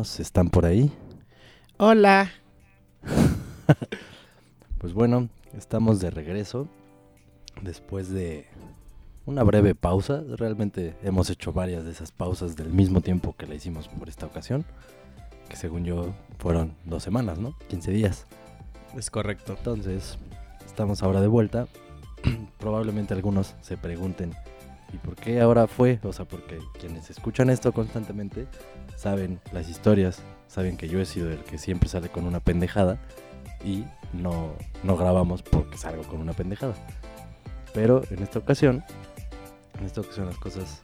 [0.00, 0.90] ¿Están por ahí?
[1.76, 2.30] Hola.
[4.78, 6.66] Pues bueno, estamos de regreso
[7.60, 8.46] después de
[9.26, 10.24] una breve pausa.
[10.36, 14.26] Realmente hemos hecho varias de esas pausas del mismo tiempo que la hicimos por esta
[14.26, 14.64] ocasión.
[15.48, 17.56] Que según yo fueron dos semanas, ¿no?
[17.68, 18.26] 15 días.
[18.96, 19.54] Es correcto.
[19.56, 20.18] Entonces,
[20.66, 21.68] estamos ahora de vuelta.
[22.58, 24.34] Probablemente algunos se pregunten,
[24.92, 25.98] ¿y por qué ahora fue?
[26.02, 28.46] O sea, porque quienes escuchan esto constantemente
[28.96, 32.98] saben las historias, saben que yo he sido el que siempre sale con una pendejada
[33.64, 36.74] y no, no grabamos porque salgo con una pendejada.
[37.72, 38.84] Pero en esta ocasión,
[39.78, 40.82] en esta ocasión las cosas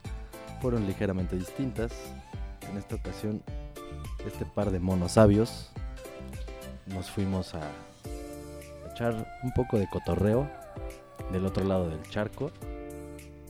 [0.60, 1.92] fueron ligeramente distintas.
[2.70, 3.42] En esta ocasión,
[4.26, 5.70] este par de monos sabios
[6.86, 7.60] nos fuimos a
[8.92, 10.48] echar un poco de cotorreo
[11.30, 12.50] del otro lado del charco.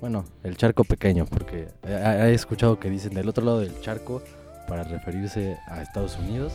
[0.01, 4.23] Bueno, el charco pequeño, porque he, escuchado que dicen del otro lado del charco
[4.69, 6.53] para referirse a Estados Unidos,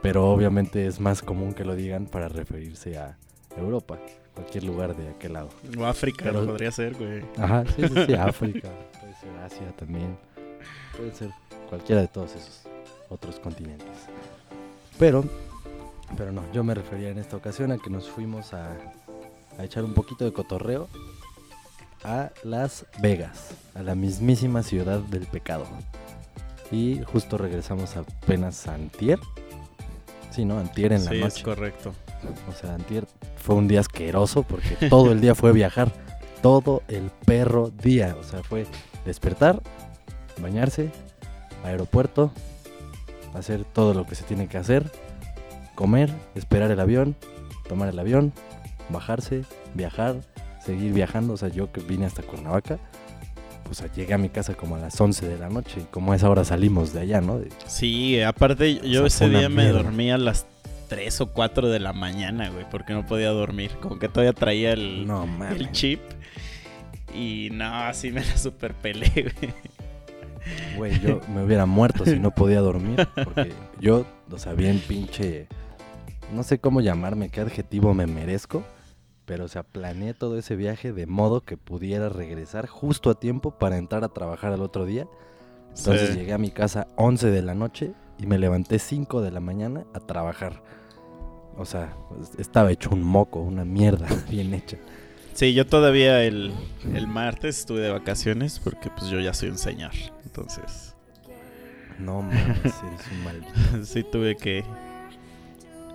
[0.00, 3.16] pero obviamente es más común que lo digan para referirse a
[3.56, 3.98] Europa,
[4.34, 5.48] cualquier lugar de aquel lado.
[5.76, 7.24] O África Pero- podría ser, güey.
[7.36, 8.68] Ajá, sí, sí, sí, África,
[9.00, 10.16] puede ser Asia también,
[10.96, 11.30] puede ser
[11.68, 12.62] cualquiera de todos esos
[13.08, 13.88] otros continentes.
[15.00, 15.24] Pero,
[16.16, 18.70] pero no, yo me refería en esta ocasión a que nos fuimos a,
[19.58, 20.88] a echar un poquito de cotorreo
[22.04, 25.66] a Las Vegas, a la mismísima ciudad del pecado.
[26.70, 29.18] Y justo regresamos apenas a Antier.
[30.30, 30.58] Sí, ¿no?
[30.58, 31.94] Antier en la sí, es correcto.
[32.48, 33.06] O sea, antier
[33.36, 35.92] fue un día asqueroso porque todo el día fue viajar.
[36.42, 38.16] Todo el perro día.
[38.18, 38.66] O sea, fue
[39.04, 39.62] despertar,
[40.40, 40.90] bañarse,
[41.64, 42.32] aeropuerto,
[43.34, 44.90] hacer todo lo que se tiene que hacer,
[45.74, 47.16] comer, esperar el avión,
[47.68, 48.32] tomar el avión,
[48.88, 49.44] bajarse,
[49.74, 50.16] viajar,
[50.64, 51.34] seguir viajando.
[51.34, 52.78] O sea, yo que vine hasta Cuernavaca,
[53.64, 56.16] pues llegué a mi casa como a las 11 de la noche y como a
[56.16, 57.40] esa hora salimos de allá, ¿no?
[57.66, 60.46] Sí, aparte yo sea, ese día me dormí a las
[60.88, 63.70] 3 o 4 de la mañana, güey, porque no podía dormir.
[63.80, 66.00] Como que todavía traía el, No, el chip.
[67.14, 69.10] Y no, así me la super pelé,
[69.40, 69.54] güey.
[70.76, 73.08] Güey, yo me hubiera muerto si no podía dormir.
[73.14, 75.46] Porque yo, o sea, bien pinche.
[76.32, 78.62] No sé cómo llamarme, qué adjetivo me merezco.
[79.26, 83.52] Pero, o sea, planeé todo ese viaje de modo que pudiera regresar justo a tiempo
[83.52, 85.06] para entrar a trabajar al otro día.
[85.76, 86.18] Entonces Sí.
[86.18, 89.84] llegué a mi casa 11 de la noche y me levanté 5 de la mañana
[89.94, 90.62] a trabajar.
[91.56, 91.96] O sea,
[92.38, 94.76] estaba hecho un moco, una mierda bien hecha.
[95.32, 96.52] Sí, yo todavía el,
[96.94, 99.92] el martes estuve de vacaciones porque pues yo ya soy un señor.
[100.24, 100.94] Entonces,
[101.98, 103.84] No mames, eres un maldito.
[103.84, 104.64] sí tuve que...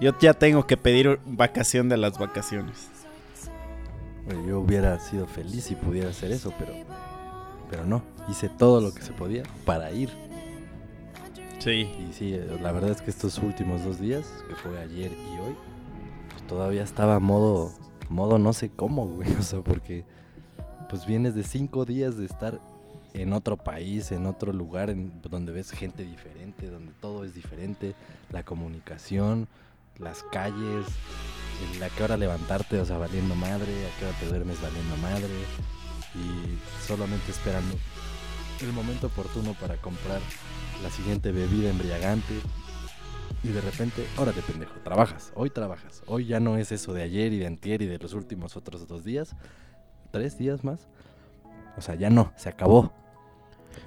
[0.01, 2.89] Yo ya tengo que pedir vacación de las vacaciones.
[4.47, 6.73] Yo hubiera sido feliz si pudiera hacer eso, pero,
[7.69, 8.03] pero no.
[8.29, 10.09] Hice todo lo que se podía para ir.
[11.59, 15.11] Sí, Y sí, eh, la verdad es que estos últimos dos días, que fue ayer
[15.11, 15.55] y hoy,
[16.29, 17.73] pues todavía estaba modo,
[18.07, 19.29] modo no sé cómo, güey.
[19.39, 20.05] O sea, porque
[20.89, 22.59] pues vienes de cinco días de estar
[23.13, 27.95] en otro país, en otro lugar, en donde ves gente diferente, donde todo es diferente,
[28.31, 29.47] la comunicación,
[29.97, 30.85] las calles,
[31.75, 34.95] el a qué hora levantarte, o sea, valiendo madre, a qué hora te duermes valiendo
[34.97, 35.27] madre,
[36.15, 37.75] y solamente esperando
[38.61, 40.19] el momento oportuno para comprar
[40.83, 42.33] la siguiente bebida embriagante.
[43.43, 46.03] Y de repente, órale pendejo, trabajas, hoy trabajas.
[46.07, 48.85] Hoy ya no es eso de ayer y de antier y de los últimos otros
[48.87, 49.35] dos días.
[50.11, 50.87] Tres días más.
[51.77, 52.91] O sea, ya no, se acabó.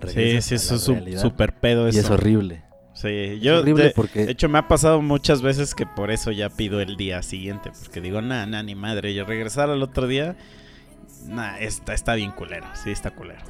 [0.01, 2.01] sí, Regresas sí, a eso es super pedo Y eso.
[2.01, 2.65] es horrible.
[3.03, 4.27] Sí, yo horrible de, porque...
[4.27, 7.73] de hecho me ha pasado muchas veces que por eso ya pido el día siguiente,
[7.83, 10.37] porque digo, nah, nah, ni madre, yo regresar al otro día,
[11.27, 13.41] nah, está, está bien culero, sí está culero.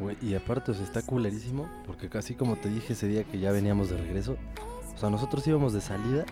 [0.00, 3.38] Güey, y aparte, o sea, está culerísimo, porque casi como te dije ese día que
[3.38, 4.36] ya veníamos de regreso,
[4.92, 6.24] o sea, nosotros íbamos de salida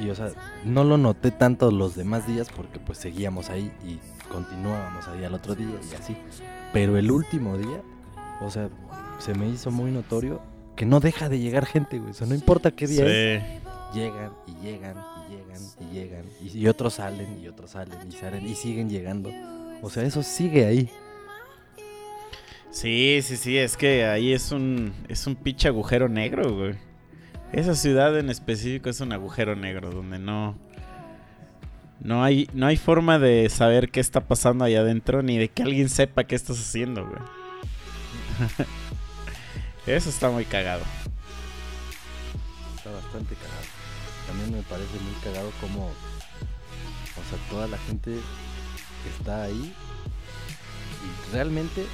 [0.00, 0.30] y, o sea,
[0.64, 3.98] no lo noté tanto los demás días porque pues seguíamos ahí y
[4.32, 6.16] continuábamos ahí al otro día y así.
[6.72, 7.82] Pero el último día,
[8.40, 8.70] o sea,
[9.18, 10.40] se me hizo muy notorio
[10.76, 12.10] que no deja de llegar gente, güey.
[12.10, 13.42] O sea, no importa qué día es,
[13.94, 14.96] llegan y llegan
[15.26, 18.90] y llegan y llegan y, y otros salen y otros salen y salen y siguen
[18.90, 19.30] llegando.
[19.82, 20.90] O sea, eso sigue ahí.
[22.70, 26.74] Sí, sí, sí, es que ahí es un, es un pinche agujero negro, güey.
[27.52, 30.58] Esa ciudad en específico es un agujero negro donde no...
[32.00, 35.62] No hay, no hay forma de saber qué está pasando ahí adentro ni de que
[35.62, 37.18] alguien sepa qué estás haciendo, güey.
[39.86, 40.82] Eso está muy cagado.
[42.76, 43.66] Está bastante cagado.
[44.26, 49.72] También me parece muy cagado como, o sea, toda la gente que está ahí
[51.04, 51.86] y realmente,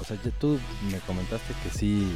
[0.00, 0.60] o sea, tú
[0.90, 2.14] me comentaste que sí,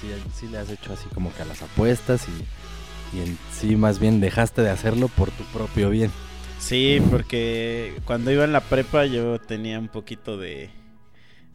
[0.00, 3.74] sí, sí le has hecho así como que a las apuestas y, y en sí
[3.74, 6.12] más bien dejaste de hacerlo por tu propio bien.
[6.60, 10.70] Sí, porque cuando iba en la prepa yo tenía un poquito de,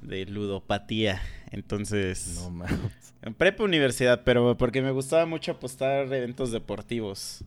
[0.02, 1.22] de ludopatía.
[1.52, 2.80] Entonces, No mames.
[3.22, 7.44] en prepa universidad, pero porque me gustaba mucho apostar eventos deportivos.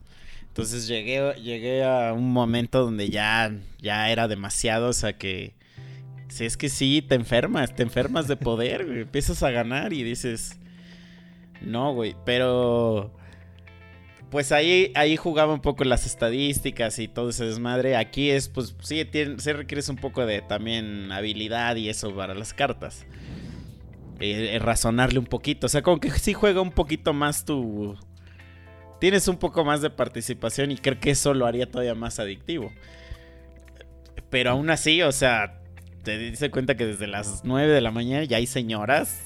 [0.49, 5.53] Entonces llegué, llegué a un momento donde ya, ya era demasiado, o sea que
[6.29, 10.03] si es que sí, te enfermas, te enfermas de poder, güey, empiezas a ganar y
[10.05, 10.57] dices,
[11.61, 13.13] no, güey, pero
[14.35, 17.95] pues ahí, ahí jugaba un poco las estadísticas y todo ese desmadre.
[17.97, 22.35] Aquí es, pues sí, tiene, sí requieres un poco de también habilidad y eso para
[22.35, 23.07] las cartas.
[24.19, 27.97] Eh, eh, razonarle un poquito, o sea, como que sí juega un poquito más tu...
[29.01, 32.73] Tienes un poco más de participación y creo que eso lo haría todavía más adictivo.
[34.31, 35.61] Pero aún así, o sea,
[36.03, 39.21] te dice cuenta que desde las 9 de la mañana ya hay señoras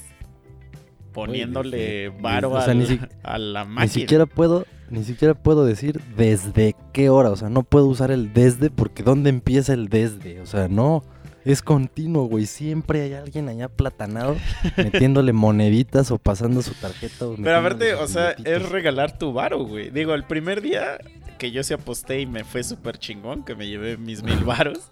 [1.13, 3.93] poniéndole varo o sea, ni al- si- a la Ni máquina.
[3.93, 8.33] siquiera puedo, ni siquiera puedo decir desde qué hora, o sea, no puedo usar el
[8.33, 10.41] desde porque ¿dónde empieza el desde?
[10.41, 11.03] O sea, no,
[11.45, 14.35] es continuo, güey, siempre hay alguien allá platanado
[14.77, 17.27] metiéndole moneditas o pasando su tarjeta.
[17.27, 19.89] o Pero aparte, o sea, es regalar tu varo, güey.
[19.89, 20.99] Digo, el primer día
[21.37, 24.91] que yo sí aposté y me fue súper chingón, que me llevé mis mil varos.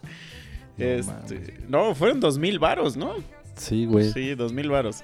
[0.77, 3.15] No este, no, fueron dos mil varos, ¿no?
[3.55, 4.11] Sí, güey.
[4.11, 5.01] Sí, dos mil varos.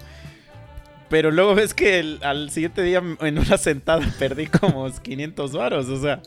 [1.13, 6.01] Pero luego ves que al siguiente día en una sentada perdí como 500 varos, o
[6.01, 6.23] sea,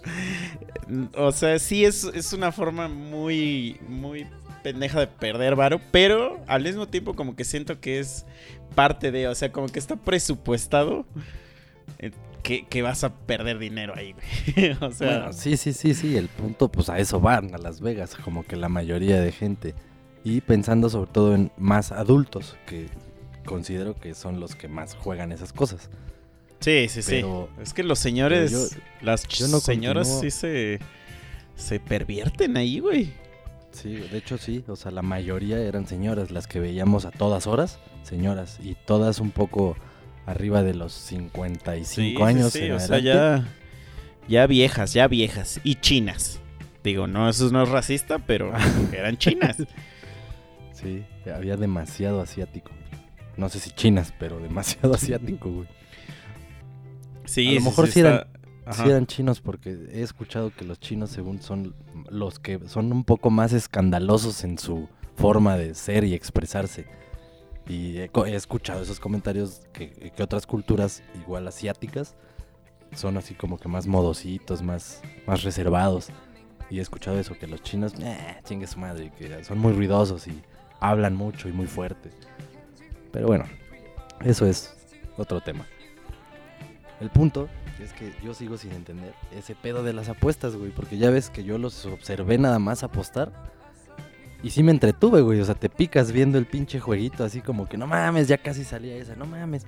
[1.16, 4.28] o sea, sí es, es una forma muy, muy
[4.62, 8.26] pendeja de perder varo, pero al mismo tiempo como que siento que es
[8.76, 11.04] parte de, o sea, como que está presupuestado
[11.98, 12.12] eh,
[12.44, 14.70] que, que vas a perder dinero ahí, güey.
[14.82, 18.14] o sea, sí, sí, sí, sí, el punto, pues a eso van, a Las Vegas,
[18.14, 19.74] como que la mayoría de gente.
[20.22, 22.86] Y pensando sobre todo en más adultos, que
[23.46, 25.88] considero que son los que más juegan esas cosas.
[26.60, 27.24] sí, sí, sí.
[27.62, 30.78] es que los señores, yo- las yo no señoras sí se,
[31.54, 33.12] se pervierten ahí, güey.
[33.70, 37.46] Sí, de hecho sí, o sea, la mayoría eran señoras, las que veíamos a todas
[37.46, 39.76] horas, señoras, y todas un poco
[40.24, 42.52] arriba de los 55 Sí, años.
[42.52, 43.46] sí, o sea, ya,
[44.28, 45.60] ya viejas, ya viejas.
[45.62, 46.40] Y chinas.
[46.82, 48.52] Digo, no, eso no es racista, pero
[48.92, 49.56] eran chinas.
[50.72, 51.04] Sí,
[51.34, 52.70] había demasiado asiático.
[53.36, 55.68] No sé si chinas, pero demasiado asiático, güey.
[57.24, 58.26] Sí, A lo mejor sí sí eran-.
[58.72, 61.74] Sí chinos porque he escuchado que los chinos según son
[62.10, 66.86] los que son un poco más escandalosos en su forma de ser y expresarse.
[67.68, 72.16] Y he, escuchado esos comentarios que, que otras culturas igual asiáticas
[72.94, 76.08] son así como que más modositos, más, más reservados.
[76.70, 80.26] Y he escuchado eso, que los chinos, eh, chingue su madre, que son muy ruidosos
[80.26, 80.42] y
[80.80, 82.10] hablan mucho y muy fuerte.
[83.16, 83.46] Pero bueno,
[84.26, 84.76] eso es
[85.16, 85.64] otro tema.
[87.00, 87.48] El punto
[87.80, 91.30] es que yo sigo sin entender ese pedo de las apuestas, güey, porque ya ves
[91.30, 93.32] que yo los observé nada más apostar.
[94.42, 97.66] Y sí me entretuve, güey, o sea, te picas viendo el pinche jueguito así como
[97.66, 99.64] que no mames, ya casi salía esa, no mames.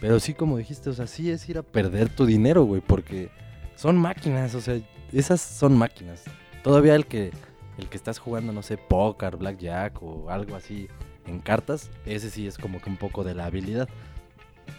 [0.00, 3.30] Pero sí, como dijiste, o sea, sí es ir a perder tu dinero, güey, porque
[3.76, 4.80] son máquinas, o sea,
[5.12, 6.24] esas son máquinas.
[6.64, 7.30] Todavía el que
[7.78, 10.88] el que estás jugando, no sé, póker, blackjack o algo así
[11.26, 13.88] en cartas, ese sí es como que un poco de la habilidad.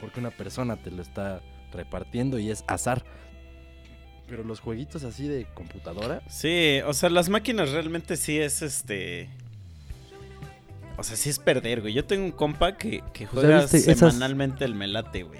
[0.01, 3.03] Porque una persona te lo está repartiendo y es azar.
[4.27, 9.29] Pero los jueguitos así de computadora, Sí, o sea, las máquinas realmente sí es este.
[10.97, 11.93] O sea, sí es perder, güey.
[11.93, 15.39] Yo tengo un compa que, juega esas- semanalmente el melate, güey.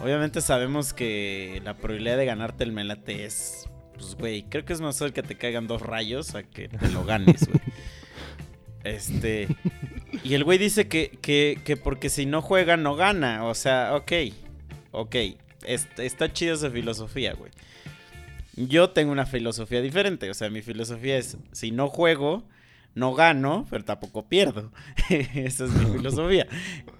[0.00, 3.66] Obviamente sabemos que la probabilidad de ganarte el melate es.
[3.94, 6.88] Pues, güey, creo que es más fácil que te caigan dos rayos a que te
[6.90, 7.60] lo ganes, güey.
[8.86, 9.48] Este.
[10.24, 13.44] Y el güey dice que, que, que porque si no juega, no gana.
[13.44, 14.12] O sea, ok.
[14.92, 15.14] Ok.
[15.64, 17.50] est- está chida esa filosofía, güey.
[18.56, 20.30] Yo tengo una filosofía diferente.
[20.30, 22.44] O sea, mi filosofía es: si no juego,
[22.94, 24.72] no gano, pero tampoco pierdo.
[25.10, 26.46] Esa es mi filosofía.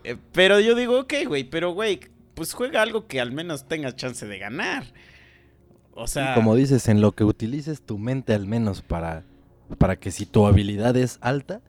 [0.05, 2.01] Eh, Pero yo digo, ok, güey, pero güey,
[2.35, 4.85] pues juega algo que al menos tengas chance de ganar.
[5.95, 9.25] O sea, y como dices, en lo que utilices tu mente al menos para,
[9.79, 11.63] para que si tu habilidad es alta,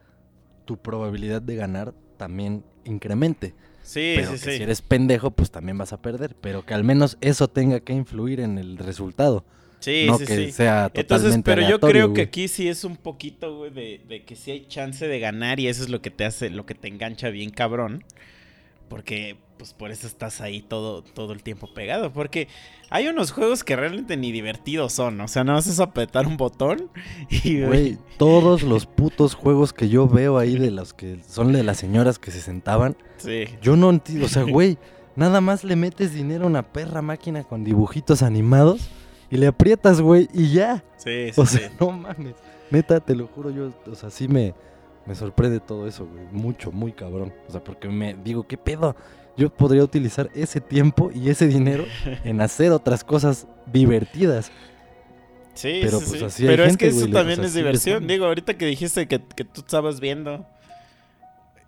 [0.67, 3.55] tu probabilidad de ganar también incremente.
[3.81, 4.57] Sí, pero sí, que sí.
[4.57, 6.36] si eres pendejo, pues también vas a perder.
[6.41, 9.45] Pero que al menos eso tenga que influir en el resultado.
[9.79, 10.51] Sí, no sí, que sí.
[10.51, 14.25] sea totalmente Entonces, pero yo creo que aquí sí es un poquito, güey, de, de
[14.25, 16.75] que sí hay chance de ganar y eso es lo que te hace, lo que
[16.75, 18.03] te engancha bien cabrón.
[18.89, 22.13] Porque, pues por eso estás ahí todo, todo el tiempo pegado.
[22.13, 22.48] Porque
[22.89, 25.20] hay unos juegos que realmente ni divertidos son.
[25.22, 26.89] O sea, no a apretar un botón
[27.29, 31.63] y, Güey, todos los putos juegos que yo veo ahí de los que son de
[31.63, 33.46] las señoras que se sentaban, Sí.
[33.62, 34.77] yo no entiendo, o sea, güey,
[35.15, 38.89] nada más le metes dinero a una perra máquina con dibujitos animados
[39.29, 40.84] y le aprietas, güey, y ya.
[40.98, 41.58] Sí, sí, O sí.
[41.58, 42.36] sea, no mames.
[42.70, 44.53] Neta, te lo juro, yo, o sea, sí me,
[45.08, 46.26] me sorprende todo eso, güey.
[46.32, 47.34] Mucho, muy cabrón.
[47.48, 48.96] O sea, porque me digo, ¿qué pedo?
[49.38, 51.86] Yo podría utilizar ese tiempo y ese dinero
[52.24, 54.52] en hacer otras cosas divertidas.
[55.54, 56.26] Sí, Pero, sí, pues, sí.
[56.26, 58.06] así Pero es gente, que eso también es diversión.
[58.06, 60.46] Digo, ahorita que dijiste que, que tú estabas viendo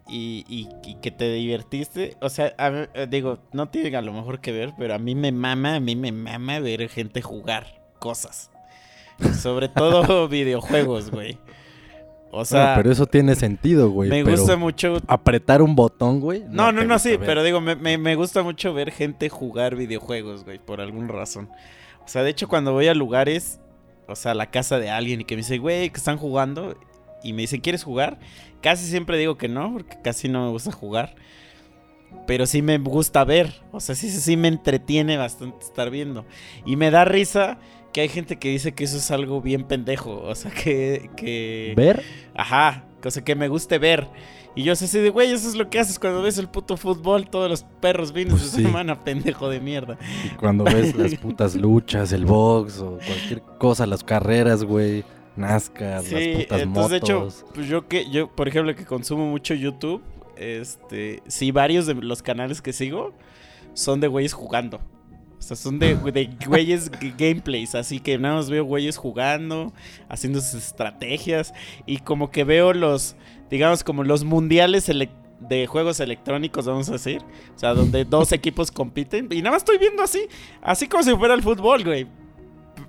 [0.08, 4.12] y, y- y que te divertiste, o sea, a eh, digo, no tiene a lo
[4.14, 7.82] mejor que ver, pero a mí me mama, a mí me mama ver gente jugar
[8.00, 8.50] cosas.
[9.40, 11.38] Sobre todo videojuegos, güey.
[12.32, 14.10] O sea, Bueno, pero eso tiene sentido, güey.
[14.10, 16.44] me gusta mucho apretar un botón, güey.
[16.50, 17.22] no, no, no, sí, ver.
[17.26, 21.50] pero digo, me, me- me gusta mucho ver gente jugar videojuegos, güey, por alguna razón.
[22.06, 23.60] O sea, de hecho, cuando voy a lugares,
[24.08, 26.76] o sea, a la casa de alguien y que me dice, güey, que están jugando,
[27.24, 28.20] y me dicen, ¿quieres jugar?
[28.62, 31.16] Casi siempre digo que no, porque casi no me gusta jugar.
[32.26, 36.26] Pero sí me gusta ver, o sea, sí, sí me entretiene bastante estar viendo.
[36.66, 37.60] Y me da risa
[37.92, 41.10] que hay gente que dice que eso es algo bien pendejo, o sea, que...
[41.16, 41.74] que...
[41.76, 42.04] ¿Ver?
[42.36, 44.08] Ajá, cosa que me guste ver.
[44.56, 46.76] Y yo sé así de, güey, eso es lo que haces cuando ves el puto
[46.76, 48.64] fútbol, todos los perros vinos Pues sí.
[48.64, 49.98] semana, pendejo de mierda.
[50.26, 55.04] Y cuando ves las putas luchas, el box o cualquier cosa, las carreras, güey.
[55.36, 59.26] NASCAR, Sí, las putas entonces de hecho, pues yo que, yo, por ejemplo, que consumo
[59.26, 60.02] mucho YouTube,
[60.36, 63.14] este, sí, varios de los canales que sigo
[63.74, 64.82] son de güeyes jugando.
[65.40, 69.72] O sea, son de, de güeyes gameplays, así que nada más veo güeyes jugando,
[70.10, 71.54] haciendo sus estrategias
[71.86, 73.16] y como que veo los,
[73.50, 74.92] digamos, como los mundiales
[75.40, 77.22] de juegos electrónicos, vamos a decir.
[77.56, 80.28] O sea, donde dos equipos compiten y nada más estoy viendo así,
[80.62, 82.06] así como si fuera el fútbol, güey.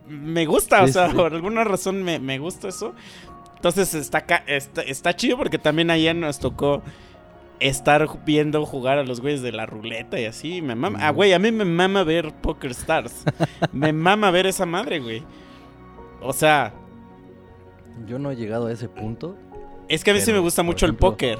[0.09, 1.17] Me gusta, o sea, sí.
[1.17, 2.95] por alguna razón me, me gusta eso.
[3.55, 6.83] Entonces está, está, está chido porque también ayer nos tocó
[7.61, 10.63] estar viendo jugar a los güeyes de la ruleta y así.
[10.63, 10.99] Me mama.
[11.03, 13.25] Ah, güey, a mí me mama ver Poker Stars.
[13.73, 15.23] me mama ver esa madre, güey.
[16.23, 16.73] O sea,
[18.07, 19.37] Yo no he llegado a ese punto.
[19.89, 21.39] es que a mí sí me gusta mucho ejemplo- el póker.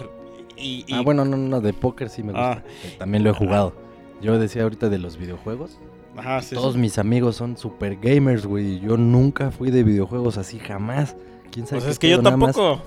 [0.57, 2.53] Y, y- Ah, bueno, no, no, de póker sí me gusta.
[2.53, 2.63] Ah.
[2.99, 3.73] También lo he jugado.
[4.21, 5.79] Yo decía ahorita de los videojuegos.
[6.17, 6.81] Ajá, sí, Todos sí.
[6.81, 8.79] mis amigos son super gamers, güey.
[8.81, 11.17] Yo nunca fui de videojuegos así, jamás.
[11.51, 12.83] ¿Quién sabe Pues qué es que yo más tampoco.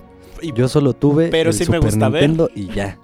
[0.55, 2.21] Yo solo tuve Pero el sí me gusta ver.
[2.29, 2.99] Nintendo y ya.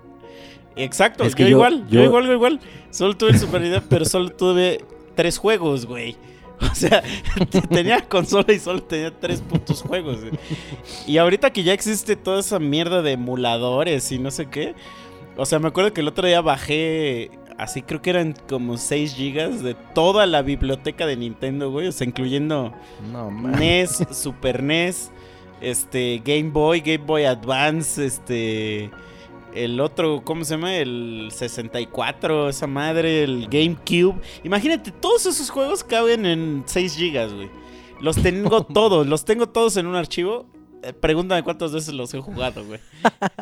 [0.84, 2.60] Exacto, Es que yo, yo- igual, yo, yo- igual, yo igual.
[2.92, 4.84] Solo tuve el Super Nintendo, pero solo tuve
[5.16, 6.16] tres juegos, güey.
[6.72, 7.02] O sea,
[7.70, 10.20] tenía consola y solo tenía tres putos juegos.
[10.20, 10.34] güey.
[11.08, 14.76] Y ahorita que ya existe toda esa mierda de emuladores y no sé qué.
[15.38, 19.16] O sea, me acuerdo que el otro día bajé, así creo que eran como 6
[19.16, 21.88] gigas de toda la biblioteca de Nintendo, güey.
[21.88, 22.74] O sea, incluyendo
[23.10, 23.32] No.
[23.32, 25.12] NES, Super NES,
[25.62, 28.92] este, Game Boy, Game Boy Advance, este,
[29.54, 30.76] el otro, ¿cómo se llama?
[30.76, 34.20] El 64, esa madre, el GameCube.
[34.44, 37.50] Imagínate, todos esos juegos caben en 6 gigas, güey.
[38.02, 40.46] Los tengo todos, los tengo todos en un archivo.
[40.82, 42.80] Eh, pregúntame cuántas veces los he jugado, güey.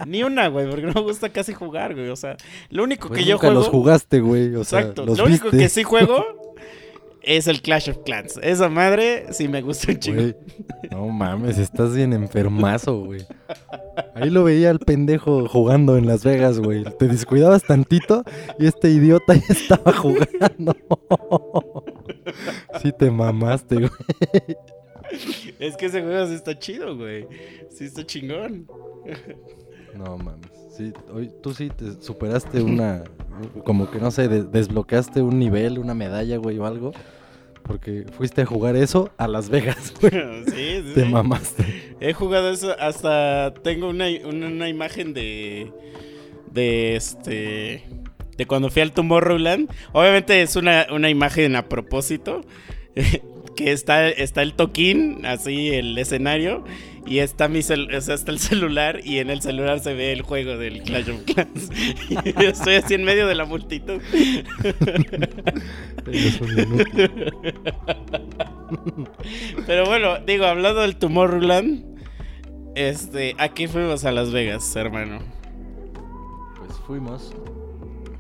[0.08, 2.10] Ni una, güey, porque no me gusta casi jugar, güey.
[2.10, 2.36] O sea,
[2.70, 3.54] lo único Pues que yo juego...
[3.56, 4.56] los jugaste, güey.
[4.56, 5.06] O sea, Exacto.
[5.06, 6.26] los Lo único que sí juego
[7.28, 8.40] es el Clash of Clans.
[8.42, 10.24] Esa madre sí me gusta un chingo.
[10.92, 13.22] No mames, estás bien enfermazo, güey.
[14.16, 16.84] Ahí lo veía el pendejo jugando en Las Vegas, güey.
[16.98, 18.24] Te descuidabas tantito
[18.58, 20.76] y este idiota ya estaba jugando.
[22.82, 23.92] Sí te mamaste, güey.
[25.60, 27.28] Es que ese juego sí está chido, güey.
[27.70, 28.68] Sí está chingón.
[29.96, 30.52] No mames.
[30.76, 33.04] Sí, hoy, tú sí te superaste una.
[33.66, 36.92] Como que no sé, de- desbloqueaste un nivel, una medalla, güey, o algo.
[37.68, 40.92] Porque fuiste a jugar eso a Las Vegas, sí, sí.
[40.96, 41.10] Te sí.
[41.10, 41.96] mamaste.
[42.00, 45.72] He jugado eso hasta tengo una, una, una imagen de
[46.52, 47.84] de este
[48.38, 49.70] de cuando fui al Tomorrowland.
[49.92, 52.42] Obviamente es una, una imagen a propósito
[53.56, 56.64] que está está el toquín, así el escenario
[57.08, 60.22] y está mi o sea, está el celular y en el celular se ve el
[60.24, 61.70] juego del Clash of Clans.
[62.10, 64.02] Y yo estoy así en medio de la multitud.
[69.66, 71.86] Pero bueno, digo, hablando del Tomorrowland,
[72.76, 75.20] Este, aquí fuimos a Las Vegas, hermano.
[76.58, 77.34] Pues fuimos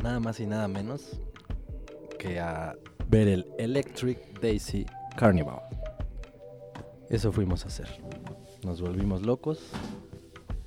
[0.02, 1.20] nada más y nada menos
[2.18, 2.76] que a
[3.08, 5.60] ver el Electric Daisy Carnival.
[7.10, 7.88] Eso fuimos a hacer.
[8.68, 9.60] Nos volvimos locos.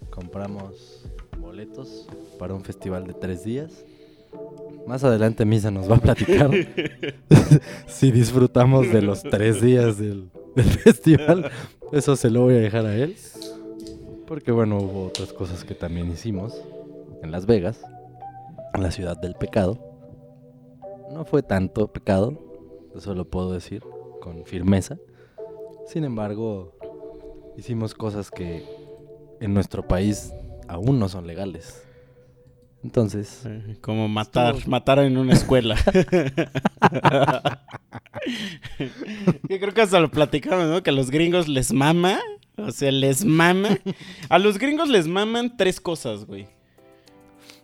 [0.09, 1.05] Compramos
[1.39, 3.85] boletos para un festival de tres días.
[4.87, 6.51] Más adelante Misa nos va a platicar
[7.87, 11.51] si disfrutamos de los tres días del, del festival.
[11.93, 13.17] Eso se lo voy a dejar a él.
[14.27, 16.59] Porque bueno, hubo otras cosas que también hicimos
[17.23, 17.83] en Las Vegas,
[18.73, 19.79] en la ciudad del pecado.
[21.13, 22.33] No fue tanto pecado,
[22.97, 23.83] eso lo puedo decir
[24.23, 24.97] con firmeza.
[25.87, 26.80] Sin embargo,
[27.57, 28.65] hicimos cosas que
[29.41, 30.33] en nuestro país
[30.69, 31.83] aún no son legales.
[32.83, 33.43] Entonces,
[33.83, 35.77] Como matar, matar en una escuela.
[39.49, 40.83] Yo creo que hasta lo platicamos, ¿no?
[40.83, 42.19] Que a los gringos les mama.
[42.57, 43.79] O sea, les mama.
[44.29, 46.47] A los gringos les maman tres cosas, güey.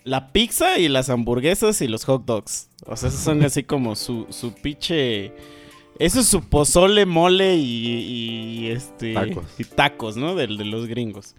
[0.05, 2.69] La pizza y las hamburguesas y los hot dogs.
[2.85, 5.33] O sea, esos son así como su, su pinche...
[5.99, 9.15] Eso es su pozole, mole y, y, este...
[9.15, 9.45] Tacos.
[9.59, 10.35] Y tacos, ¿no?
[10.35, 11.35] Del de los gringos.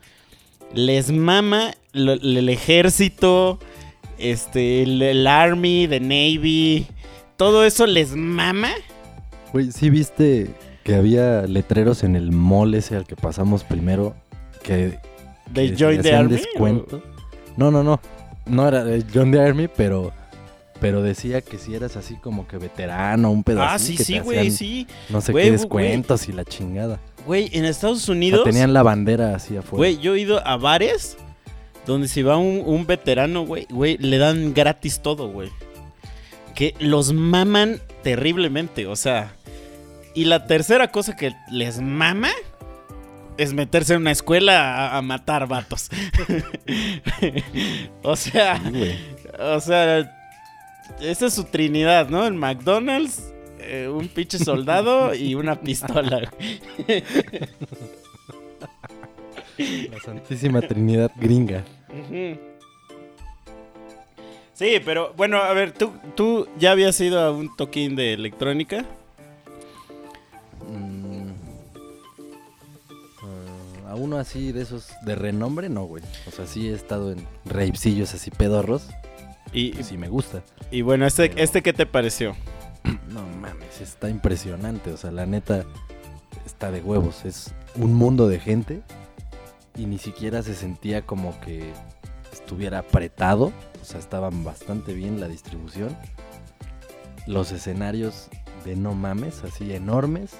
[0.73, 3.59] Les mama lo- el ejército,
[4.17, 6.87] este, el, el army, the navy.
[7.37, 8.69] Todo eso les mama.
[9.53, 10.47] güey, ¿sí viste
[10.83, 14.15] que había letreros en el mall ese al que pasamos primero
[14.63, 14.97] que,
[15.51, 16.31] De join the army.
[16.37, 17.03] descuento?
[17.57, 17.99] No, no, no.
[18.47, 20.13] No era de John the Army, pero
[20.79, 24.19] pero decía que si eras así como que veterano, un pedazo Ah, sí, que sí,
[24.19, 24.88] güey, sí.
[25.10, 27.00] No sé qué descuentos y la chingada.
[27.25, 28.43] Güey, en Estados O Unidos.
[28.43, 29.77] tenían la bandera así afuera.
[29.77, 31.17] Güey, yo he ido a bares
[31.86, 35.50] donde si va un, un veterano, güey, güey, le dan gratis todo, güey.
[36.55, 39.34] Que los maman terriblemente, o sea.
[40.13, 42.30] Y la tercera cosa que les mama
[43.38, 45.89] es meterse en una escuela a, a matar vatos.
[48.04, 48.95] o sea, Sí,
[49.39, 50.16] o sea,
[51.00, 52.26] esa es su trinidad, ¿no?
[52.26, 56.32] El McDonald's, eh, un pinche soldado y una pistola.
[59.58, 61.63] La Santísima Trinidad gringa.
[64.54, 68.86] Sí, pero bueno, a ver, ¿tú, tú ya habías ido a un toquín de electrónica.
[70.67, 71.30] Mm,
[73.21, 76.04] ah, a uno así de esos de renombre, no, güey.
[76.28, 78.88] O sea, sí he estado en ravecillos así pedorros.
[79.53, 80.43] Y, sí me gusta.
[80.71, 82.36] y bueno, este, ¿este qué te pareció?
[83.10, 84.91] No mames, está impresionante.
[84.91, 85.65] O sea, la neta
[86.45, 87.25] está de huevos.
[87.25, 88.81] Es un mundo de gente
[89.75, 91.71] y ni siquiera se sentía como que
[92.31, 93.51] estuviera apretado.
[93.81, 95.95] O sea, estaban bastante bien la distribución.
[97.25, 98.29] Los escenarios
[98.65, 100.31] de no mames, así enormes.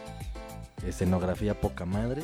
[0.86, 2.22] Escenografía poca madre.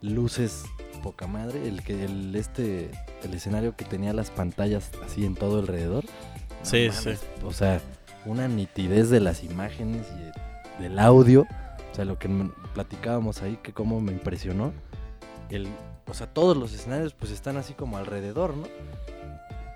[0.00, 0.64] Luces
[1.00, 1.66] poca madre.
[1.68, 2.90] El que el este
[3.22, 6.04] el escenario que tenía las pantallas así en todo alrededor.
[6.04, 7.80] No Sí, mames, O sea,
[8.26, 10.22] una nitidez de las imágenes y
[10.82, 11.46] de- del audio.
[11.92, 12.28] O sea, lo que
[12.74, 14.72] platicábamos ahí, que cómo me impresionó.
[15.50, 15.66] El,
[16.06, 18.64] o sea, todos los escenarios pues están así como alrededor, ¿no?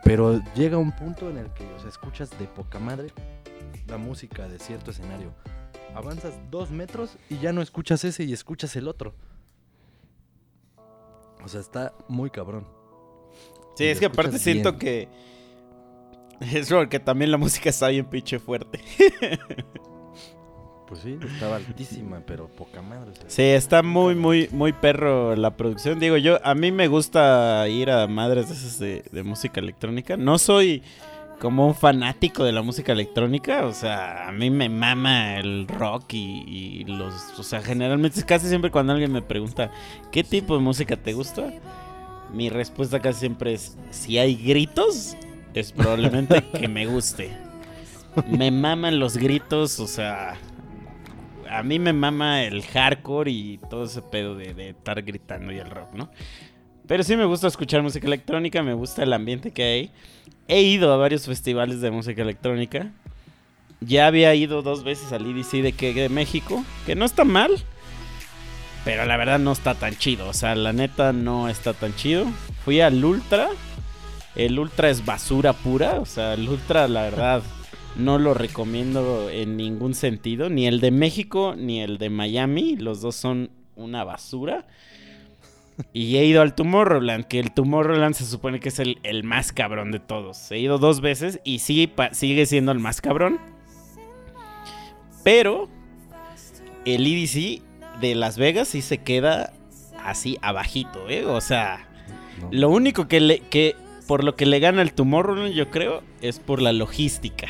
[0.04, 3.08] Pero llega un punto en el que, o sea, escuchas de poca madre
[3.86, 5.32] la música de cierto escenario.
[5.94, 9.14] Avanzas dos metros y ya no escuchas ese y escuchas el otro.
[11.44, 12.66] O sea, está muy cabrón.
[13.74, 15.08] Sí, Y es que aparte siento que...
[16.40, 18.80] Es porque también la música está bien pinche fuerte.
[20.88, 23.12] Pues sí, estaba altísima, pero poca madre.
[23.26, 25.98] Sí, está muy, muy, muy perro la producción.
[25.98, 30.18] Digo, yo, a mí me gusta ir a madres de esas de, de música electrónica.
[30.18, 30.82] No soy
[31.42, 33.66] como un fanático de la música electrónica.
[33.66, 37.36] O sea, a mí me mama el rock y, y los...
[37.36, 39.72] O sea, generalmente, casi siempre cuando alguien me pregunta,
[40.12, 41.52] ¿qué tipo de música te gusta?
[42.32, 45.16] Mi respuesta casi siempre es, si hay gritos,
[45.52, 47.36] es probablemente que me guste.
[48.30, 50.36] Me maman los gritos, o sea,
[51.50, 55.58] a mí me mama el hardcore y todo ese pedo de, de estar gritando y
[55.58, 56.08] el rock, ¿no?
[56.86, 59.90] Pero sí me gusta escuchar música electrónica, me gusta el ambiente que hay.
[60.48, 62.90] He ido a varios festivales de música electrónica.
[63.80, 67.50] Ya había ido dos veces al EDC de, que, de México, que no está mal,
[68.84, 70.28] pero la verdad no está tan chido.
[70.28, 72.26] O sea, la neta no está tan chido.
[72.64, 73.48] Fui al Ultra.
[74.34, 76.00] El Ultra es basura pura.
[76.00, 77.42] O sea, el Ultra, la verdad,
[77.96, 80.48] no lo recomiendo en ningún sentido.
[80.50, 82.76] Ni el de México ni el de Miami.
[82.76, 84.66] Los dos son una basura.
[85.94, 89.52] Y he ido al Tomorrowland, que el Tomorrowland se supone que es el, el más
[89.52, 90.50] cabrón de todos.
[90.50, 93.38] He ido dos veces y sí, sigue siendo el más cabrón.
[95.24, 95.68] Pero
[96.84, 97.62] el EDC
[98.00, 99.52] de Las Vegas sí se queda
[100.04, 101.24] así abajito, ¿eh?
[101.26, 101.86] O sea,
[102.40, 102.48] No.
[102.50, 103.76] lo único que le que
[104.08, 107.46] por lo que le gana el Tomorrowland, yo creo, es por la logística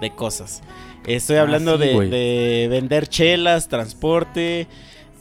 [0.00, 0.62] de cosas.
[1.06, 2.10] Estoy Ah, hablando sí, de, güey.
[2.10, 4.66] de vender chelas, transporte,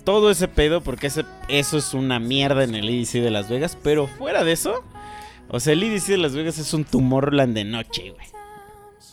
[0.04, 3.78] todo ese pedo, porque ese, eso es una mierda en el EDC de Las Vegas.
[3.82, 4.84] Pero fuera de eso,
[5.50, 8.28] o sea, el EDC de Las Vegas es un Tomorrowland de noche, güey.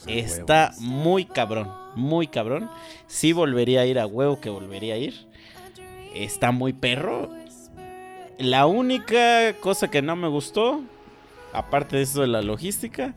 [0.07, 0.81] Está Huevos.
[0.81, 2.71] muy cabrón, muy cabrón.
[3.07, 5.27] Sí volvería a ir a huevo que volvería a ir.
[6.15, 7.31] Está muy perro.
[8.39, 10.83] La única cosa que no me gustó,
[11.53, 13.15] aparte de eso de la logística,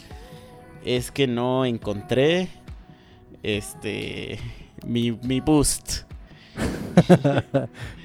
[0.84, 2.50] es que no encontré
[3.44, 4.40] este
[4.86, 6.11] mi, mi boost.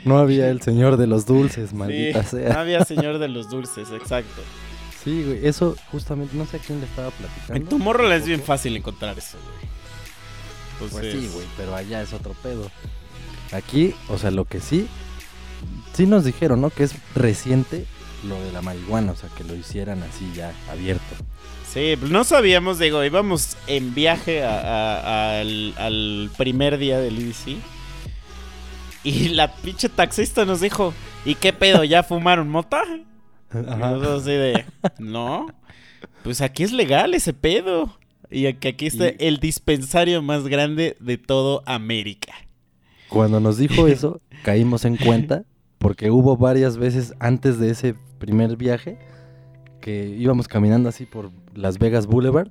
[0.04, 2.52] No había el señor de los dulces, maldita Sí, sea.
[2.54, 4.42] No había señor de los dulces, exacto.
[5.02, 7.54] Sí, güey, eso justamente, no sé a quién le estaba platicando.
[7.54, 9.38] En Tomorrowland es bien fácil encontrar eso,
[10.78, 10.90] güey.
[10.90, 12.70] Pues sí, güey, pero allá es otro pedo.
[13.52, 14.88] Aquí, o sea, lo que sí,
[15.94, 16.70] sí nos dijeron, ¿no?
[16.70, 17.86] Que es reciente
[18.26, 21.02] lo de la marihuana, o sea, que lo hicieran así ya abierto.
[21.72, 27.18] Sí, pues no sabíamos, digo, íbamos en viaje a- a- al, al primer día del
[27.18, 27.56] EDC.
[29.06, 30.92] Y la pinche taxista nos dijo,
[31.24, 31.84] ¿y qué pedo?
[31.84, 32.82] ¿Ya fumaron mota?
[33.54, 34.64] Y nosotros así de,
[34.98, 35.46] no,
[36.24, 37.96] pues aquí es legal ese pedo.
[38.28, 42.32] Y que aquí está Y- el dispensario más grande de todo América.
[43.08, 45.44] Cuando nos dijo eso, caímos en cuenta,
[45.78, 48.98] porque hubo varias veces antes de ese primer viaje
[49.80, 52.48] que íbamos caminando así por Las Vegas Boulevard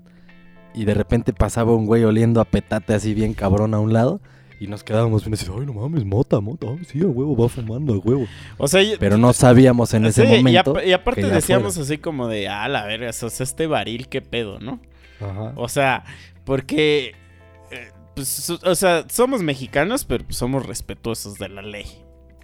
[0.73, 4.21] y de repente pasaba un güey oliendo a petate así bien cabrón a un lado
[4.65, 7.47] y nos quedábamos viendo así, ay no mames, mota, mota, ay, sí, a huevo, va
[7.47, 8.27] fumando, a huevo.
[8.57, 10.75] O sea, Pero no sabíamos en ese sí, y momento.
[10.83, 11.85] y, aparte decíamos fuera.
[11.85, 14.79] así como de, ah, la verga, o sea, este baril, qué pedo, ¿no?
[15.21, 15.53] Ajá.
[15.55, 16.03] O sea,
[16.43, 17.13] porque,
[17.71, 21.85] eh, pues, o sea, somos mexicanos, pero somos respetuosos de la ley.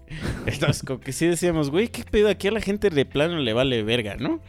[0.45, 3.53] Entonces, como que sí decíamos, güey, qué pedo, aquí a la gente de plano le
[3.53, 4.39] vale verga, ¿no?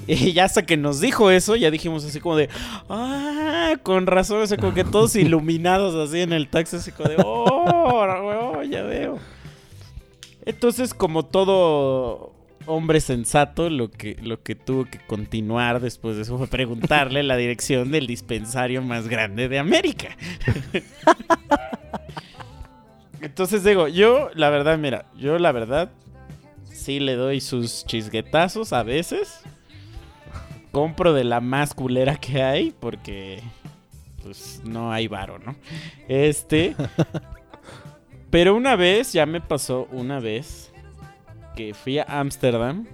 [0.06, 2.48] Y ya hasta que nos dijo eso, ya dijimos así como de,
[2.88, 7.08] ah, con razón, o sea, como que todos iluminados así en el taxi, así como
[7.08, 9.18] de, oh, oh, ya veo.
[10.44, 12.32] Entonces, como todo
[12.66, 17.36] hombre sensato, lo que, lo que tuvo que continuar después de eso fue preguntarle la
[17.36, 20.16] dirección del dispensario más grande de América.
[23.20, 25.90] Entonces digo, yo la verdad, mira, yo la verdad
[26.64, 29.40] sí le doy sus chisguetazos a veces.
[30.76, 33.42] Compro de la más culera que hay porque
[34.22, 35.56] pues no hay varo, ¿no?
[36.06, 36.76] Este
[38.30, 40.70] pero una vez ya me pasó una vez
[41.56, 42.86] que fui a Ámsterdam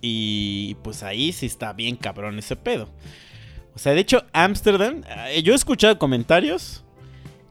[0.00, 2.90] y pues ahí sí está bien cabrón ese pedo.
[3.74, 6.84] O sea, de hecho, Ámsterdam, eh, yo he escuchado comentarios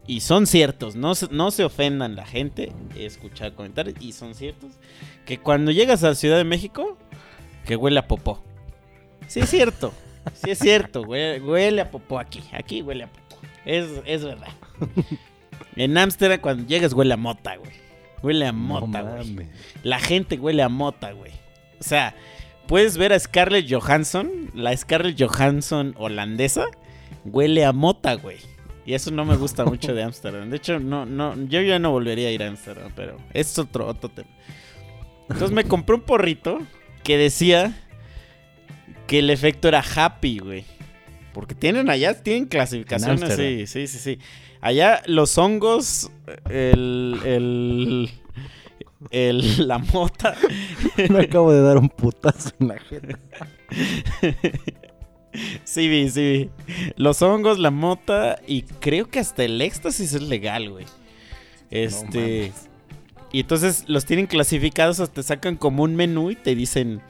[0.08, 4.36] y son ciertos, no se, no se ofendan la gente, he escuchado comentarios y son
[4.36, 4.72] ciertos,
[5.26, 6.98] que cuando llegas a la Ciudad de México,
[7.66, 8.42] que huele a popó.
[9.28, 9.94] Sí es cierto,
[10.34, 14.54] sí es cierto, huele, huele a popó aquí, aquí huele a popó, es, es verdad.
[15.76, 17.72] En Ámsterdam cuando llegas huele a mota, güey.
[18.24, 19.48] Huele a No mota, güey.
[19.84, 21.32] La gente huele a mota, güey.
[21.80, 22.16] O sea,
[22.68, 26.66] puedes ver a Scarlett Johansson, la Scarlett Johansson holandesa,
[27.26, 28.38] huele a mota, güey.
[28.86, 30.50] Y eso no me gusta mucho de Ámsterdam.
[30.50, 33.88] De hecho, no, no, yo ya no volvería a ir a Ámsterdam, pero es otro,
[33.88, 34.30] otro tema.
[35.24, 36.60] Entonces me compré un porrito
[37.04, 37.85] que decía
[39.08, 40.66] que el efecto era happy, güey.
[41.34, 44.20] Porque tienen allá, tienen clasificaciones, sí, sí, sí, sí.
[44.62, 46.10] Allá los hongos,
[46.50, 48.10] el, el,
[49.12, 50.36] el, la mota,
[51.10, 53.20] Me acabo de dar un putazo en la jeta.
[55.66, 56.50] sí vi, sí vi.
[56.96, 60.86] Los hongos, la mota y creo que hasta el éxtasis es legal, güey.
[61.70, 62.54] Este...
[63.34, 67.02] y entonces los tienen clasificados, hasta te sacan como un menú y te dicen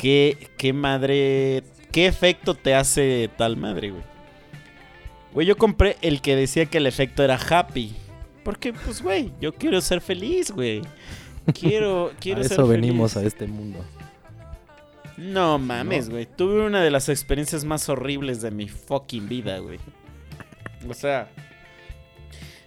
[0.00, 4.02] qué, qué madre, qué efecto te hace tal madre, güey.
[5.34, 7.94] Güey, yo compré el que decía que el efecto era happy.
[8.42, 10.80] Porque, pues, güey, yo quiero ser feliz, güey.
[11.52, 13.84] Quiero, quiero a ser eso venimos a este mundo.
[15.18, 16.24] No mames, güey.
[16.24, 19.78] Tuve una de las experiencias más horribles de mi fucking vida, güey.
[20.88, 21.28] O sea,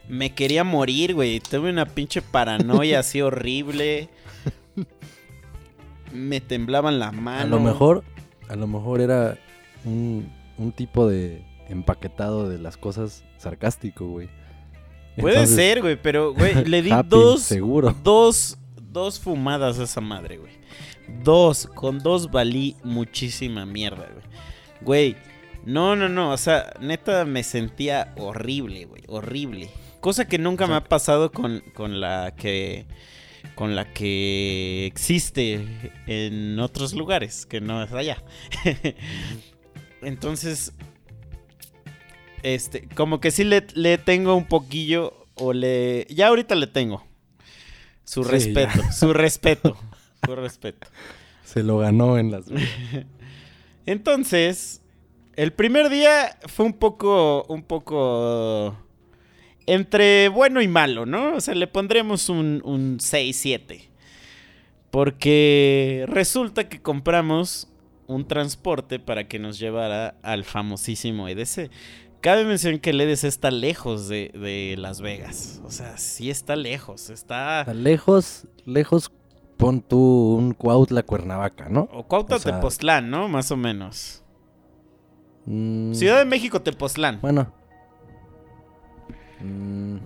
[0.07, 1.39] me quería morir, güey.
[1.39, 4.07] Tuve una pinche paranoia así horrible.
[6.13, 7.43] Me temblaban las manos.
[7.43, 8.03] A lo mejor,
[8.47, 9.37] a lo mejor era
[9.85, 14.29] un, un tipo de empaquetado de las cosas sarcástico, güey.
[15.17, 17.95] Puede Entonces, ser, güey, pero, güey, le di happy, dos, Seguro.
[18.03, 18.57] dos,
[18.91, 20.53] dos fumadas a esa madre, güey.
[21.23, 24.25] Dos, con dos valí muchísima mierda, güey.
[24.81, 25.15] Güey,
[25.65, 29.69] no, no, no, o sea, neta me sentía horrible, güey, horrible.
[29.99, 32.85] Cosa que nunca me ha pasado con, con la que...
[33.55, 35.65] con la que existe
[36.07, 38.23] en otros lugares, que no es allá.
[40.01, 40.73] Entonces,
[42.41, 47.05] este, como que sí le, le tengo un poquillo, o le, ya ahorita le tengo.
[48.03, 48.91] Su Sí, respeto, ya.
[48.91, 49.77] su respeto,
[50.25, 50.87] su respeto.
[51.45, 52.45] Se lo ganó en las...
[53.85, 54.81] Entonces,
[55.35, 58.77] el primer día fue un poco, un poco
[59.65, 61.35] entre bueno y malo, ¿no?
[61.35, 63.89] O sea, le pondremos un, un 6-7.
[64.91, 67.67] Porque resulta que compramos
[68.07, 71.71] un transporte para que nos llevara al famosísimo EDC.
[72.21, 75.61] Cabe mencionar que el EDC está lejos de, de Las Vegas.
[75.65, 77.09] O sea, sí está lejos.
[77.09, 77.65] Está...
[77.73, 79.11] Lejos, lejos,
[79.57, 81.89] pon tú un Cuautla Cuernavaca, ¿no?
[81.91, 83.27] O Cuautla o sea- Tepoztlán, ¿no?
[83.27, 84.23] Más o menos.
[85.45, 87.19] Mm, Ciudad de México, Tepoztlán.
[87.19, 87.51] Bueno.
[89.43, 89.97] Mm,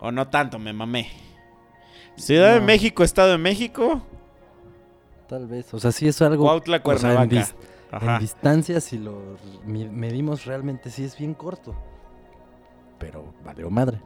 [0.00, 1.08] O no tanto, me mamé.
[2.16, 2.66] Ciudad de No.
[2.66, 4.02] México, Estado de México,
[5.28, 5.72] tal vez.
[5.74, 6.44] O sea, sí es algo...
[6.44, 7.34] Cuautla, o sea, en, Cuernavaca.
[7.36, 7.54] dis-
[7.90, 8.14] Ajá.
[8.14, 11.74] en distancia, si lo medimos realmente, sí es bien corto.
[12.98, 14.00] Pero valió madre.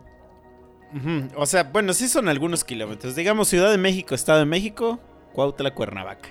[0.95, 1.29] Ujú.
[1.41, 3.15] O sea, bueno, sí son algunos kilómetros.
[3.15, 4.99] Digamos Ciudad de México, Estado de México,
[5.33, 6.29] Cuautla, Cuernavaca.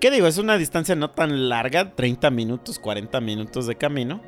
[0.00, 0.26] ¿Qué digo?
[0.26, 4.20] Es una distancia no tan larga, 30 minutos, 40 minutos de camino.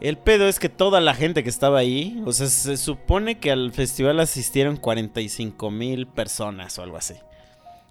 [0.00, 3.50] El pedo es que toda la gente que estaba ahí, o sea, se supone que
[3.50, 7.14] al festival asistieron 45 mil personas o algo así.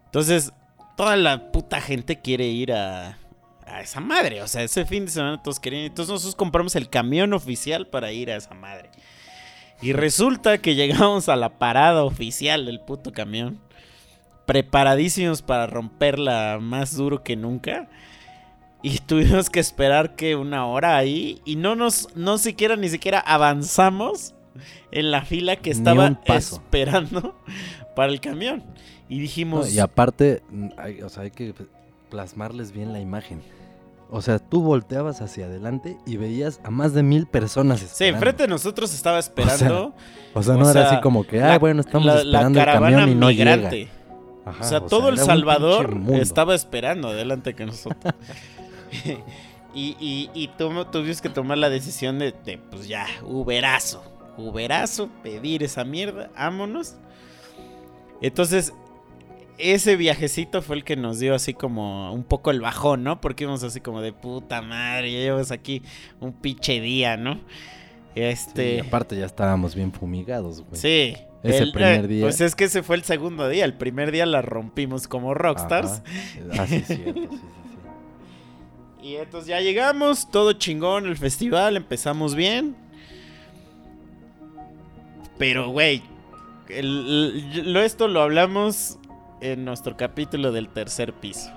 [0.06, 0.52] Entonces,
[0.98, 3.20] toda la puta gente quiere ir a,
[3.70, 4.42] a esa madre.
[4.42, 5.84] O sea, ese fin de semana todos querían.
[5.84, 8.90] Entonces nosotros compramos el camión oficial para ir a esa madre.
[9.82, 13.60] Y resulta que llegamos a la parada oficial del puto camión.
[14.46, 17.88] Preparadísimos para romperla más duro que nunca.
[18.82, 21.42] Y tuvimos que esperar que una hora ahí.
[21.46, 24.34] Y no nos, no siquiera, ni siquiera avanzamos
[24.92, 27.36] en la fila que estaba esperando
[27.96, 28.64] para el camión.
[29.10, 29.74] Y No, dijimos.
[29.74, 31.54] y aparte, mm, hay, o sea, hay que
[32.10, 33.42] plasmarles bien la imagen.
[34.12, 38.18] O sea, tú volteabas hacia adelante y veías a más de mil personas Sí, esperando.
[38.18, 39.94] enfrente de nosotros estaba esperando.
[40.34, 42.22] O sea, o no era sea, así como que, la- ah, bueno, estamos la, la
[42.22, 43.78] esperando el caravana camión y no migrante.
[43.78, 43.92] llega.
[44.46, 48.14] Ajá, o sea, o todo sea, El Salvador estaba esperando adelante que nosotros.
[49.74, 54.04] y y, y tú- tuvimos que tomar la decisión de, de, pues ya, Uberazo.
[54.38, 56.96] Uberazo, pedir esa mierda, vámonos.
[58.22, 58.74] Entonces,
[59.58, 63.20] ese viajecito fue el que nos dio así como un poco el bajón, ¿no?
[63.20, 65.82] Porque íbamos así como de puta madre, ya llevas aquí
[66.22, 67.36] un pinche día, ¿no?
[67.36, 67.42] Sí,
[68.16, 68.76] Este.
[68.76, 70.80] y aparte ya estábamos bien fumigados, güey.
[70.80, 71.16] Sí.
[71.44, 72.24] Ese el- primer eh, día.
[72.24, 73.64] Pues es que ese fue el segundo día.
[73.66, 76.02] El primer día la rompimos como rockstars.
[76.52, 76.64] Ajá.
[76.64, 77.38] Ah, sí, cierto, sí, sí, sí.
[79.02, 82.76] Y entonces ya llegamos, todo chingón, el festival, empezamos bien.
[85.38, 86.04] Pero, güey,
[86.68, 88.98] esto lo hablamos
[89.40, 91.50] en nuestro capítulo del tercer piso.